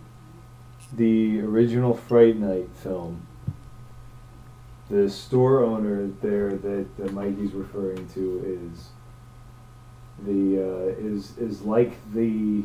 the 0.95 1.41
original 1.41 1.93
Fright 1.93 2.37
Night 2.39 2.69
film, 2.73 3.21
the 4.89 5.09
store 5.09 5.63
owner 5.63 6.07
there 6.21 6.49
that, 6.51 6.85
that 6.97 7.13
Mikey's 7.13 7.53
referring 7.53 8.07
to 8.09 8.69
is 8.73 8.87
the 10.25 10.61
uh, 10.61 11.05
is 11.05 11.37
is 11.37 11.61
like 11.61 11.93
the 12.13 12.63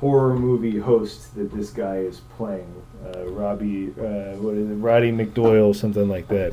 horror 0.00 0.36
movie 0.38 0.78
host 0.78 1.34
that 1.36 1.50
this 1.52 1.70
guy 1.70 1.96
is 1.98 2.20
playing, 2.36 2.70
uh, 3.14 3.24
Robbie, 3.28 3.88
uh, 3.98 4.36
what 4.36 4.54
is 4.54 4.70
it, 4.70 4.74
Roddy 4.74 5.10
McDoyle, 5.10 5.74
something 5.74 6.06
like 6.08 6.28
that. 6.28 6.52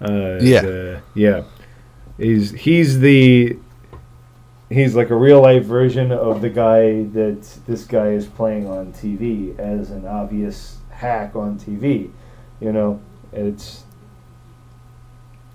Uh, 0.00 0.38
Yeah. 0.40 0.60
the- 0.62 1.00
yeah. 1.14 1.42
He's 2.18 2.52
he's 2.52 3.00
the 3.00 3.56
he's 4.68 4.94
like 4.94 5.10
a 5.10 5.16
real 5.16 5.40
life 5.42 5.64
version 5.64 6.12
of 6.12 6.40
the 6.40 6.50
guy 6.50 7.02
that 7.04 7.42
this 7.66 7.84
guy 7.84 8.08
is 8.08 8.26
playing 8.26 8.66
on 8.68 8.92
TV 8.92 9.58
as 9.58 9.90
an 9.90 10.06
obvious 10.06 10.78
hack 10.90 11.34
on 11.34 11.58
TV. 11.58 12.10
You 12.60 12.72
know, 12.72 13.00
it's 13.32 13.84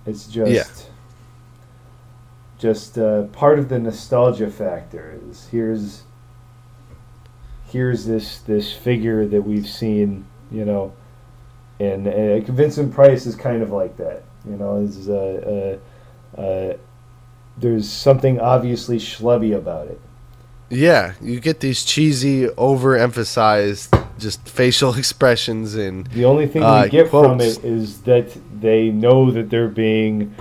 it's 0.07 0.25
just 0.27 0.51
Yeah. 0.51 0.63
just 2.59 2.97
uh, 2.97 3.23
part 3.25 3.59
of 3.59 3.69
the 3.69 3.77
nostalgia 3.79 4.49
factor 4.49 5.19
is 5.29 5.47
here's 5.51 6.03
here's 7.69 8.05
this 8.05 8.39
this 8.39 8.73
figure 8.73 9.25
that 9.27 9.41
we've 9.41 9.67
seen, 9.67 10.25
you 10.51 10.65
know, 10.65 10.93
and 11.79 12.07
uh, 12.07 12.39
Vincent 12.51 12.93
Price 12.93 13.25
is 13.25 13.35
kind 13.35 13.61
of 13.61 13.71
like 13.71 13.97
that. 13.97 14.23
You 14.49 14.55
know, 14.55 14.77
is 14.77 15.09
uh, 15.09 15.77
uh, 16.37 16.41
uh, 16.41 16.77
there's 17.57 17.89
something 17.89 18.39
obviously 18.39 18.97
schlubby 18.97 19.55
about 19.55 19.87
it. 19.87 19.99
Yeah, 20.69 21.13
you 21.21 21.39
get 21.39 21.59
these 21.61 21.83
cheesy, 21.85 22.45
overemphasized, 22.47 23.96
just 24.19 24.47
facial 24.47 24.93
expressions 24.97 25.75
and 25.75 26.07
The 26.07 26.25
only 26.25 26.47
thing 26.47 26.63
Uh, 26.63 26.83
we 26.83 26.89
get 26.89 27.09
from 27.09 27.39
it 27.41 27.63
is 27.63 28.01
that 28.01 28.35
they 28.59 28.89
know 28.89 29.31
that 29.31 29.49
they're 29.49 29.67
being 29.67 30.33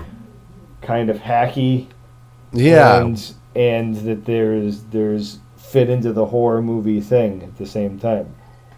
kind 0.81 1.09
of 1.09 1.17
hacky, 1.17 1.87
yeah, 2.53 3.01
and 3.01 3.33
and 3.55 3.95
that 3.97 4.25
there's 4.25 4.83
there's 4.91 5.39
fit 5.57 5.89
into 5.89 6.13
the 6.13 6.25
horror 6.25 6.61
movie 6.61 7.01
thing 7.01 7.43
at 7.43 7.57
the 7.57 7.65
same 7.65 7.99
time. 7.99 8.27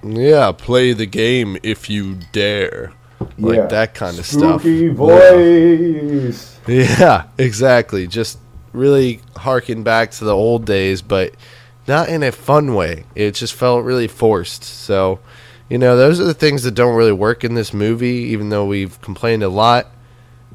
yeah. 0.04 0.52
Play 0.52 0.94
the 0.94 1.06
game 1.06 1.58
if 1.62 1.90
you 1.90 2.16
dare, 2.32 2.94
like 3.38 3.58
Yeah. 3.58 3.66
that 3.68 3.94
kind 3.94 4.18
of 4.18 4.26
stuff. 4.26 4.62
Spooky 4.62 4.88
Yeah. 4.98 6.32
Yeah, 6.68 7.24
exactly. 7.38 8.08
Just 8.08 8.38
really 8.74 9.22
harken 9.36 9.84
back 9.84 10.12
to 10.12 10.24
the 10.26 10.36
old 10.36 10.66
days, 10.66 11.02
but 11.02 11.34
not 11.90 12.08
in 12.08 12.24
a 12.24 12.32
fun 12.32 12.76
way. 12.76 13.04
It 13.16 13.32
just 13.32 13.54
felt 13.54 13.84
really 13.84 14.08
forced. 14.08 14.64
So, 14.64 15.20
you 15.70 15.78
know, 15.78 15.98
those 15.98 16.22
are 16.22 16.26
the 16.26 16.34
things 16.34 16.64
that 16.64 16.76
don't 16.76 16.96
really 16.96 17.12
work 17.12 17.44
in 17.44 17.56
this 17.56 17.74
movie, 17.74 18.30
even 18.32 18.50
though 18.50 18.66
we've 18.66 19.02
complained 19.02 19.44
a 19.44 19.50
lot. 19.50 19.88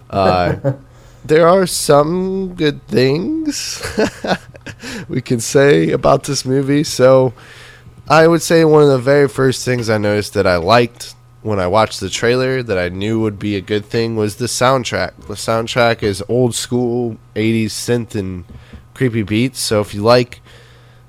Uh, 0.09 0.75
there 1.25 1.47
are 1.47 1.67
some 1.67 2.55
good 2.55 2.87
things 2.87 3.83
we 5.09 5.21
can 5.21 5.41
say 5.41 5.91
about 5.91 6.25
this 6.25 6.47
movie. 6.47 6.85
So, 6.85 7.35
I 8.09 8.27
would 8.29 8.43
say 8.43 8.65
one 8.65 8.83
of 8.83 8.89
the 8.89 8.99
very 8.99 9.29
first 9.29 9.65
things 9.65 9.91
I 9.91 9.99
noticed 9.99 10.35
that 10.35 10.47
I 10.47 10.57
liked 10.57 11.15
when 11.43 11.59
I 11.59 11.67
watched 11.67 12.01
the 12.01 12.11
trailer 12.11 12.63
that 12.63 12.79
I 12.79 12.91
knew 12.91 13.21
would 13.21 13.39
be 13.39 13.57
a 13.57 13.61
good 13.61 13.85
thing 13.87 14.15
was 14.15 14.37
the 14.37 14.47
soundtrack. 14.47 15.27
The 15.27 15.35
soundtrack 15.35 16.03
is 16.03 16.23
old 16.29 16.55
school 16.55 17.17
80s 17.35 17.67
synth 17.67 18.15
and 18.15 18.45
creepy 18.95 19.23
beats. 19.23 19.61
So 19.61 19.81
if 19.81 19.95
you 19.95 20.03
like 20.03 20.41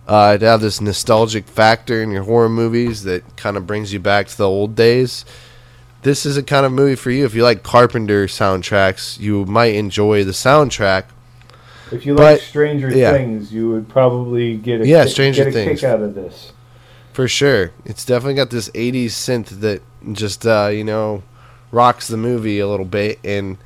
uh, 0.07 0.37
to 0.37 0.45
have 0.45 0.61
this 0.61 0.81
nostalgic 0.81 1.47
factor 1.47 2.01
in 2.03 2.11
your 2.11 2.23
horror 2.23 2.49
movies 2.49 3.03
that 3.03 3.35
kind 3.37 3.57
of 3.57 3.65
brings 3.65 3.91
you 3.93 3.99
back 3.99 4.27
to 4.27 4.37
the 4.37 4.47
old 4.47 4.75
days, 4.75 5.25
this 6.03 6.25
is 6.25 6.37
a 6.37 6.43
kind 6.43 6.65
of 6.65 6.71
movie 6.71 6.95
for 6.95 7.09
you. 7.09 7.25
If 7.25 7.33
you 7.33 7.43
like 7.43 7.63
Carpenter 7.63 8.27
soundtracks, 8.27 9.19
you 9.19 9.45
might 9.45 9.73
enjoy 9.75 10.23
the 10.23 10.31
soundtrack. 10.31 11.05
If 11.91 12.05
you 12.05 12.13
like 12.13 12.37
But, 12.39 12.41
Stranger 12.41 12.89
yeah. 12.89 13.11
Things, 13.11 13.51
you 13.51 13.69
would 13.71 13.87
probably 13.89 14.57
get 14.57 14.81
a 14.81 14.87
Yeah, 14.87 15.03
kick, 15.03 15.11
Stranger 15.11 15.51
Things. 15.51 15.81
kick 15.81 15.89
out 15.89 16.01
of 16.01 16.13
this. 16.15 16.51
For 17.13 17.27
sure. 17.27 17.71
It's 17.85 18.05
definitely 18.05 18.35
got 18.35 18.49
this 18.49 18.69
80s 18.69 19.07
synth 19.11 19.61
that 19.61 19.81
just, 20.11 20.45
uh, 20.45 20.69
you 20.71 20.83
know, 20.83 21.23
rocks 21.71 22.07
the 22.07 22.17
movie 22.17 22.59
a 22.59 22.67
little 22.67 22.85
bit. 22.85 23.19
And 23.23 23.57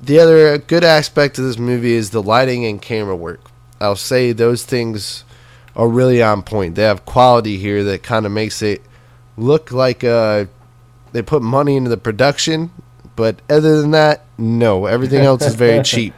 the 0.00 0.18
other 0.20 0.58
good 0.58 0.84
aspect 0.84 1.38
of 1.38 1.44
this 1.44 1.58
movie 1.58 1.94
is 1.94 2.10
the 2.10 2.22
lighting 2.22 2.64
and 2.64 2.80
camera 2.82 3.16
work. 3.16 3.40
I'll 3.80 3.96
say 3.96 4.32
those 4.32 4.64
things 4.64 5.24
are 5.74 5.88
really 5.88 6.22
on 6.22 6.42
point. 6.42 6.74
They 6.74 6.82
have 6.82 7.04
quality 7.04 7.58
here 7.58 7.82
that 7.84 8.02
kind 8.02 8.26
of 8.26 8.32
makes 8.32 8.62
it 8.62 8.82
look 9.36 9.72
like 9.72 10.04
uh, 10.04 10.46
they 11.12 11.22
put 11.22 11.42
money 11.42 11.76
into 11.76 11.90
the 11.90 11.96
production. 11.96 12.70
But 13.14 13.40
other 13.50 13.80
than 13.80 13.90
that, 13.92 14.24
no. 14.38 14.86
Everything 14.86 15.20
else 15.20 15.42
is 15.42 15.54
very 15.54 15.82
cheap. 15.84 16.14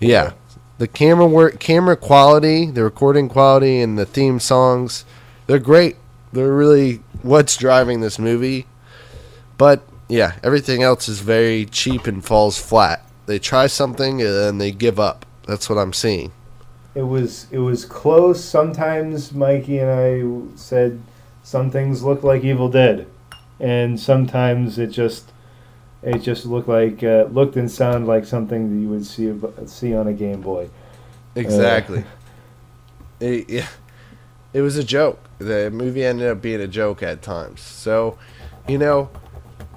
Yeah. 0.00 0.32
The 0.78 0.88
camera 0.88 1.26
work, 1.26 1.58
camera 1.58 1.96
quality, 1.96 2.70
the 2.70 2.84
recording 2.84 3.28
quality, 3.28 3.80
and 3.80 3.98
the 3.98 4.06
theme 4.06 4.38
songs, 4.40 5.04
they're 5.46 5.58
great. 5.58 5.96
They're 6.32 6.52
really 6.52 7.02
what's 7.22 7.56
driving 7.56 8.00
this 8.00 8.18
movie. 8.18 8.66
But 9.56 9.82
yeah, 10.08 10.36
everything 10.42 10.82
else 10.82 11.08
is 11.08 11.20
very 11.20 11.66
cheap 11.66 12.06
and 12.06 12.24
falls 12.24 12.58
flat. 12.58 13.04
They 13.26 13.38
try 13.38 13.66
something 13.66 14.22
and 14.22 14.30
then 14.30 14.58
they 14.58 14.70
give 14.70 14.98
up. 14.98 15.26
That's 15.46 15.68
what 15.68 15.78
I'm 15.78 15.92
seeing. 15.92 16.32
It 16.94 17.02
was 17.02 17.46
it 17.50 17.58
was 17.58 17.84
close. 17.84 18.42
Sometimes 18.42 19.32
Mikey 19.32 19.78
and 19.78 19.90
I 19.90 20.56
said 20.56 21.00
some 21.42 21.70
things 21.70 22.02
look 22.02 22.22
like 22.22 22.44
Evil 22.44 22.68
Dead, 22.68 23.06
and 23.60 23.98
sometimes 23.98 24.78
it 24.78 24.88
just 24.88 25.32
it 26.02 26.18
just 26.18 26.46
looked 26.46 26.68
like 26.68 27.02
uh, 27.02 27.24
looked 27.30 27.56
and 27.56 27.70
sounded 27.70 28.06
like 28.06 28.24
something 28.24 28.70
that 28.70 28.80
you 28.80 28.88
would 28.88 29.06
see 29.06 29.32
see 29.66 29.94
on 29.94 30.06
a 30.06 30.12
Game 30.12 30.40
Boy. 30.40 30.70
Exactly. 31.34 32.04
it, 33.20 33.48
yeah, 33.48 33.68
it 34.52 34.60
was 34.60 34.76
a 34.76 34.84
joke. 34.84 35.20
The 35.38 35.70
movie 35.70 36.04
ended 36.04 36.28
up 36.28 36.42
being 36.42 36.60
a 36.60 36.68
joke 36.68 37.02
at 37.02 37.22
times. 37.22 37.60
So, 37.60 38.18
you 38.66 38.78
know, 38.78 39.10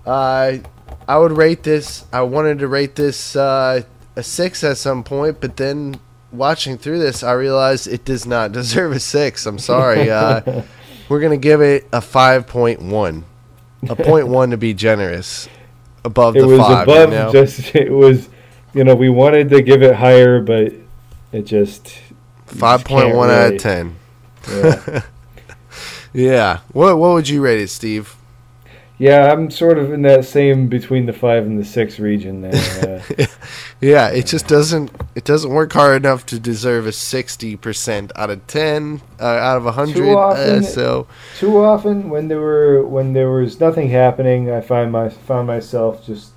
I 0.06 0.64
I 1.08 1.18
would 1.18 1.34
rate 1.34 1.64
this. 1.64 2.06
I 2.12 2.22
wanted 2.22 2.60
to 2.60 2.68
rate 2.68 2.96
this 2.96 3.36
uh, 3.36 3.84
a 4.16 4.24
six 4.24 4.64
at 4.64 4.78
some 4.78 5.04
point, 5.04 5.40
but 5.40 5.58
then 5.58 6.00
watching 6.32 6.78
through 6.78 7.00
this, 7.00 7.24
I 7.24 7.34
realized 7.34 7.88
it 7.88 8.06
does 8.06 8.26
not 8.26 8.52
deserve 8.54 8.92
a 8.94 9.00
six. 9.00 9.46
I'm 9.46 9.60
sorry. 9.60 10.10
Uh, 10.10 10.64
we're 11.10 11.20
gonna 11.20 11.38
give 11.38 11.62
it 11.62 11.88
a 11.92 12.02
five 12.02 12.48
point 12.48 12.82
one, 12.82 13.26
a 13.90 13.96
point 13.96 14.28
one 14.28 14.52
to 14.52 14.58
be 14.58 14.74
generous, 14.74 15.50
above 16.06 16.36
It 16.36 16.42
the 16.42 16.48
was 16.48 16.60
five. 16.60 16.88
above 16.88 17.10
you 17.12 17.16
know? 17.18 17.32
just 17.32 17.76
it 17.76 17.92
was, 17.92 18.30
you 18.74 18.84
know, 18.84 18.96
we 18.96 19.10
wanted 19.10 19.50
to 19.50 19.62
give 19.62 19.82
it 19.84 19.96
higher, 19.96 20.42
but 20.42 20.74
it 21.32 21.44
just 21.44 21.94
five 22.46 22.84
point 22.86 23.16
one 23.16 23.30
can't 23.30 23.42
out 23.42 23.54
of 23.54 23.62
ten. 23.62 23.96
yeah. 24.50 25.02
Yeah. 26.14 26.60
What 26.74 26.98
what 26.98 27.14
would 27.14 27.30
you 27.30 27.42
rate 27.42 27.62
it, 27.62 27.70
Steve? 27.70 28.16
yeah, 28.98 29.32
I'm 29.32 29.50
sort 29.50 29.78
of 29.80 29.94
in 29.94 30.02
that 30.04 30.26
same 30.26 30.68
between 30.68 31.06
the 31.06 31.14
five 31.14 31.46
and 31.46 31.58
the 31.58 31.64
six 31.66 32.00
region 32.00 32.42
there. 32.42 33.02
Uh, 33.20 33.26
Yeah, 33.82 34.10
it 34.10 34.28
just 34.28 34.48
doesn't 34.48 34.92
it 35.16 35.24
doesn't 35.24 35.50
work 35.50 35.74
hard 35.74 36.06
enough 36.06 36.24
to 36.28 36.40
deserve 36.40 36.86
a 36.86 36.92
sixty 36.92 37.56
percent 37.56 38.12
out 38.16 38.30
of 38.30 38.46
ten, 38.46 39.02
uh, 39.20 39.24
out 39.26 39.58
of 39.58 39.74
hundred. 39.74 40.16
Uh, 40.16 40.62
so 40.62 41.08
too 41.40 41.58
often 41.58 42.12
when 42.12 42.28
there 42.28 42.40
were 42.40 42.86
when 42.86 43.14
there 43.14 43.32
was 43.32 43.60
nothing 43.60 43.90
happening, 43.90 44.52
I 44.52 44.62
find 44.62 44.92
my 44.92 45.10
found 45.10 45.48
myself 45.48 46.06
just 46.06 46.32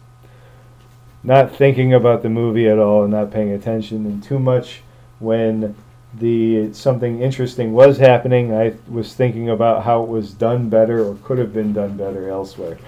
not 1.22 1.54
thinking 1.54 1.92
about 1.92 2.22
the 2.22 2.30
movie 2.30 2.66
at 2.66 2.78
all 2.78 3.02
and 3.02 3.12
not 3.12 3.30
paying 3.30 3.52
attention, 3.52 4.07
and 4.07 4.22
too 4.22 4.38
much 4.38 4.80
when 5.18 5.74
the 6.14 6.72
something 6.72 7.20
interesting 7.20 7.74
was 7.74 7.98
happening. 7.98 8.54
I 8.54 8.72
was 8.88 9.12
thinking 9.12 9.50
about 9.50 9.85
how 9.85 10.02
it 10.02 10.09
was 10.09 10.33
done 10.33 10.70
better 10.70 11.04
or 11.04 11.16
could 11.16 11.37
have 11.37 11.52
been 11.52 11.74
done 11.74 11.98
better 11.98 12.30
elsewhere. 12.30 12.78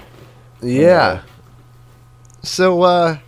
yeah. 0.62 1.22
So 2.42 2.82
uh, 2.82 3.18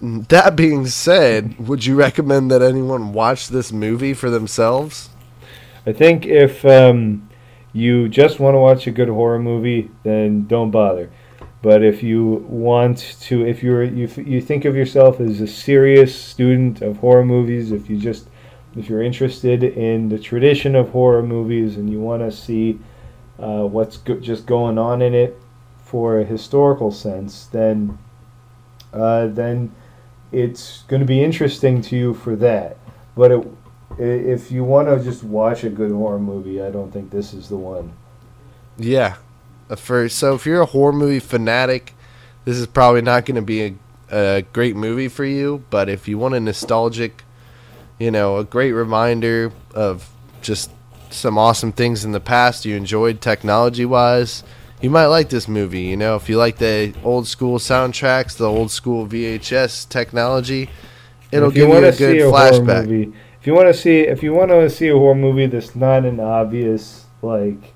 that 0.00 0.56
being 0.56 0.86
said, 0.86 1.58
would 1.58 1.84
you 1.84 1.94
recommend 1.94 2.50
that 2.50 2.62
anyone 2.62 3.12
watch 3.12 3.48
this 3.48 3.72
movie 3.72 4.14
for 4.14 4.30
themselves? 4.30 5.10
I 5.86 5.92
think 5.92 6.26
if 6.26 6.64
um, 6.64 7.28
you 7.72 8.08
just 8.08 8.40
want 8.40 8.54
to 8.54 8.58
watch 8.58 8.86
a 8.86 8.90
good 8.90 9.08
horror 9.08 9.38
movie, 9.38 9.90
then 10.02 10.46
don't 10.46 10.70
bother. 10.70 11.10
But 11.60 11.82
if 11.82 12.02
you 12.02 12.46
want 12.48 13.16
to, 13.22 13.44
if 13.44 13.62
you're 13.62 13.82
you 13.82 14.08
you 14.24 14.40
think 14.40 14.64
of 14.64 14.76
yourself 14.76 15.18
as 15.20 15.40
a 15.40 15.46
serious 15.46 16.14
student 16.14 16.82
of 16.82 16.98
horror 16.98 17.24
movies, 17.24 17.72
if 17.72 17.90
you 17.90 17.98
just 17.98 18.28
if 18.76 18.88
you're 18.88 19.02
interested 19.02 19.64
in 19.64 20.08
the 20.08 20.18
tradition 20.18 20.76
of 20.76 20.90
horror 20.90 21.22
movies 21.22 21.76
and 21.76 21.90
you 21.90 22.00
want 22.00 22.22
to 22.22 22.30
see 22.30 22.78
uh, 23.40 23.64
what's 23.64 23.96
go- 23.96 24.20
just 24.20 24.46
going 24.46 24.78
on 24.78 25.02
in 25.02 25.14
it 25.14 25.36
for 25.82 26.20
a 26.20 26.24
historical 26.24 26.92
sense, 26.92 27.46
then 27.46 27.98
uh, 28.92 29.26
then 29.26 29.74
it's 30.32 30.82
going 30.82 31.00
to 31.00 31.06
be 31.06 31.22
interesting 31.22 31.80
to 31.82 31.96
you 31.96 32.14
for 32.14 32.36
that. 32.36 32.76
But 33.16 33.32
it, 33.32 33.46
if 33.98 34.50
you 34.50 34.64
want 34.64 34.88
to 34.88 35.02
just 35.02 35.24
watch 35.24 35.64
a 35.64 35.70
good 35.70 35.90
horror 35.90 36.18
movie, 36.18 36.62
I 36.62 36.70
don't 36.70 36.92
think 36.92 37.10
this 37.10 37.32
is 37.32 37.48
the 37.48 37.56
one. 37.56 37.92
Yeah. 38.76 39.16
For 39.76 40.08
so 40.08 40.34
if 40.34 40.46
you're 40.46 40.62
a 40.62 40.66
horror 40.66 40.92
movie 40.92 41.18
fanatic, 41.18 41.94
this 42.44 42.56
is 42.56 42.66
probably 42.66 43.02
not 43.02 43.26
going 43.26 43.36
to 43.36 43.42
be 43.42 43.62
a, 43.62 43.74
a 44.10 44.42
great 44.52 44.76
movie 44.76 45.08
for 45.08 45.24
you. 45.24 45.64
But 45.70 45.88
if 45.88 46.08
you 46.08 46.16
want 46.16 46.34
a 46.34 46.40
nostalgic, 46.40 47.24
you 47.98 48.10
know, 48.10 48.38
a 48.38 48.44
great 48.44 48.72
reminder 48.72 49.52
of 49.74 50.10
just 50.40 50.70
some 51.10 51.36
awesome 51.38 51.72
things 51.72 52.04
in 52.04 52.12
the 52.12 52.20
past 52.20 52.64
you 52.64 52.76
enjoyed 52.76 53.20
technology 53.20 53.84
wise, 53.84 54.44
you 54.80 54.90
might 54.90 55.06
like 55.06 55.28
this 55.28 55.48
movie. 55.48 55.82
You 55.82 55.96
know, 55.96 56.16
if 56.16 56.28
you 56.28 56.36
like 56.36 56.58
the 56.58 56.94
old 57.02 57.26
school 57.26 57.58
soundtracks, 57.58 58.36
the 58.36 58.48
old 58.48 58.70
school 58.70 59.06
VHS 59.06 59.88
technology, 59.88 60.70
it'll 61.32 61.52
you 61.52 61.66
give 61.66 61.68
you 61.68 61.84
a 61.84 61.92
good 61.92 62.16
a 62.18 62.30
flashback. 62.30 62.86
movie, 62.86 63.12
if 63.40 63.46
you 63.46 63.54
want 63.54 63.68
to 63.68 63.74
see, 63.74 64.00
if 64.00 64.22
you 64.22 64.32
want 64.32 64.50
to 64.50 64.68
see 64.70 64.88
a 64.88 64.94
horror 64.94 65.14
movie 65.14 65.46
that's 65.46 65.74
not 65.74 66.04
an 66.04 66.20
obvious 66.20 67.06
like, 67.22 67.74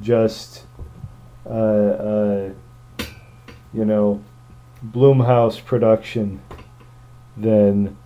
just, 0.00 0.64
uh, 1.46 1.48
uh, 1.48 2.50
you 3.72 3.84
know, 3.84 4.22
Blumhouse 4.84 5.62
production, 5.62 6.40
then 7.36 7.96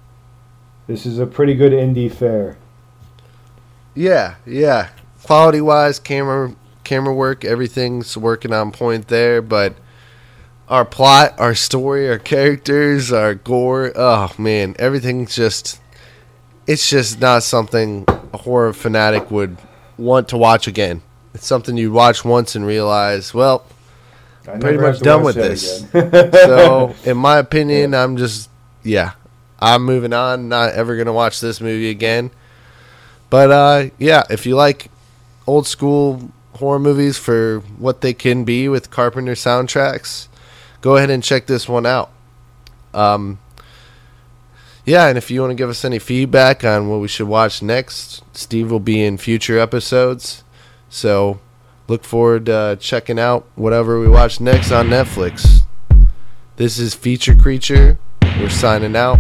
this 0.87 1.07
is 1.07 1.19
a 1.19 1.27
pretty 1.27 1.55
good 1.55 1.73
indie 1.73 2.13
fare. 2.13 2.57
Yeah, 3.95 4.37
yeah. 4.47 4.91
Quality 5.23 5.61
wise, 5.61 5.99
camera 5.99 6.55
camera 6.89 7.13
work, 7.13 7.45
everything's 7.45 8.17
working 8.17 8.51
on 8.51 8.73
point 8.73 9.09
there, 9.09 9.43
but 9.43 9.75
our 10.69 10.87
plot, 10.87 11.35
our 11.39 11.55
story, 11.55 12.09
our 12.09 12.19
characters, 12.19 13.13
our 13.13 13.35
gore, 13.35 13.93
oh 13.95 14.33
man, 14.39 14.75
everything's 14.79 15.37
just 15.37 15.81
it's 16.67 16.89
just 16.89 17.21
not 17.21 17.43
something 17.43 18.07
a 18.33 18.39
horror 18.39 18.73
fanatic 18.73 19.31
would 19.31 19.59
want 19.99 20.29
to 20.29 20.39
watch 20.39 20.67
again. 20.67 21.03
It's 21.35 21.47
something 21.47 21.77
you'd 21.77 21.93
watch 21.93 22.25
once 22.25 22.57
and 22.57 22.67
realize, 22.67 23.35
well, 23.35 23.67
I'm 24.47 24.61
Pretty 24.61 24.79
much 24.79 25.01
done 25.01 25.23
with 25.23 25.35
this. 25.35 25.91
so 25.93 26.95
in 27.05 27.19
my 27.19 27.37
opinion, 27.37 27.95
I'm 27.95 28.17
just 28.17 28.49
yeah, 28.83 29.13
I'm 29.61 29.85
moving 29.85 30.15
on. 30.15 30.49
Not 30.49 30.73
ever 30.73 30.97
gonna 30.97 31.13
watch 31.13 31.41
this 31.41 31.61
movie 31.61 31.91
again. 31.91 32.31
But 33.29 33.51
uh, 33.51 33.91
yeah, 33.99 34.23
if 34.31 34.47
you 34.47 34.57
like 34.57 34.91
old 35.47 35.67
school 35.67 36.33
horror 36.59 36.79
movies 36.79 37.17
for 37.17 37.61
what 37.79 38.01
they 38.01 38.13
can 38.13 38.45
be 38.45 38.69
with 38.69 38.91
Carpenter 38.91 39.33
soundtracks, 39.33 40.29
go 40.81 40.97
ahead 40.97 41.11
and 41.11 41.23
check 41.23 41.47
this 41.47 41.69
one 41.69 41.87
out. 41.87 42.11
Um, 42.93 43.39
yeah, 44.85 45.09
and 45.09 45.19
if 45.19 45.31
you 45.31 45.41
want 45.41 45.51
to 45.51 45.55
give 45.55 45.69
us 45.69 45.85
any 45.85 45.99
feedback 45.99 46.65
on 46.65 46.89
what 46.89 47.01
we 47.01 47.09
should 47.09 47.29
watch 47.29 47.63
next, 47.63 48.23
Steve 48.35 48.71
will 48.71 48.81
be 48.81 49.05
in 49.05 49.19
future 49.19 49.59
episodes. 49.59 50.45
So 50.89 51.41
look 51.89 52.05
forward 52.05 52.47
to 52.47 52.55
uh, 52.55 52.77
checking 52.77 53.19
out 53.19 53.47
whatever 53.55 54.01
we 54.01 54.09
watch 54.09 54.41
next 54.41 54.73
on 54.73 54.89
Netflix. 54.89 55.61
This 56.57 56.79
is 56.79 56.95
Feature 56.95 57.35
Creature. 57.35 57.99
We're 58.23 58.49
signing 58.49 58.97
out. 58.97 59.19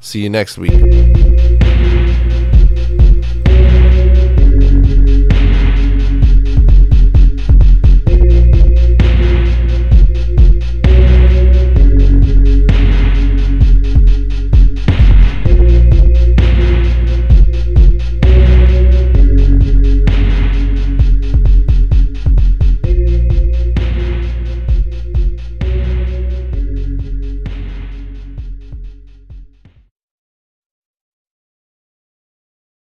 See 0.00 0.22
you 0.22 0.30
next 0.30 0.58
week. 0.58 1.47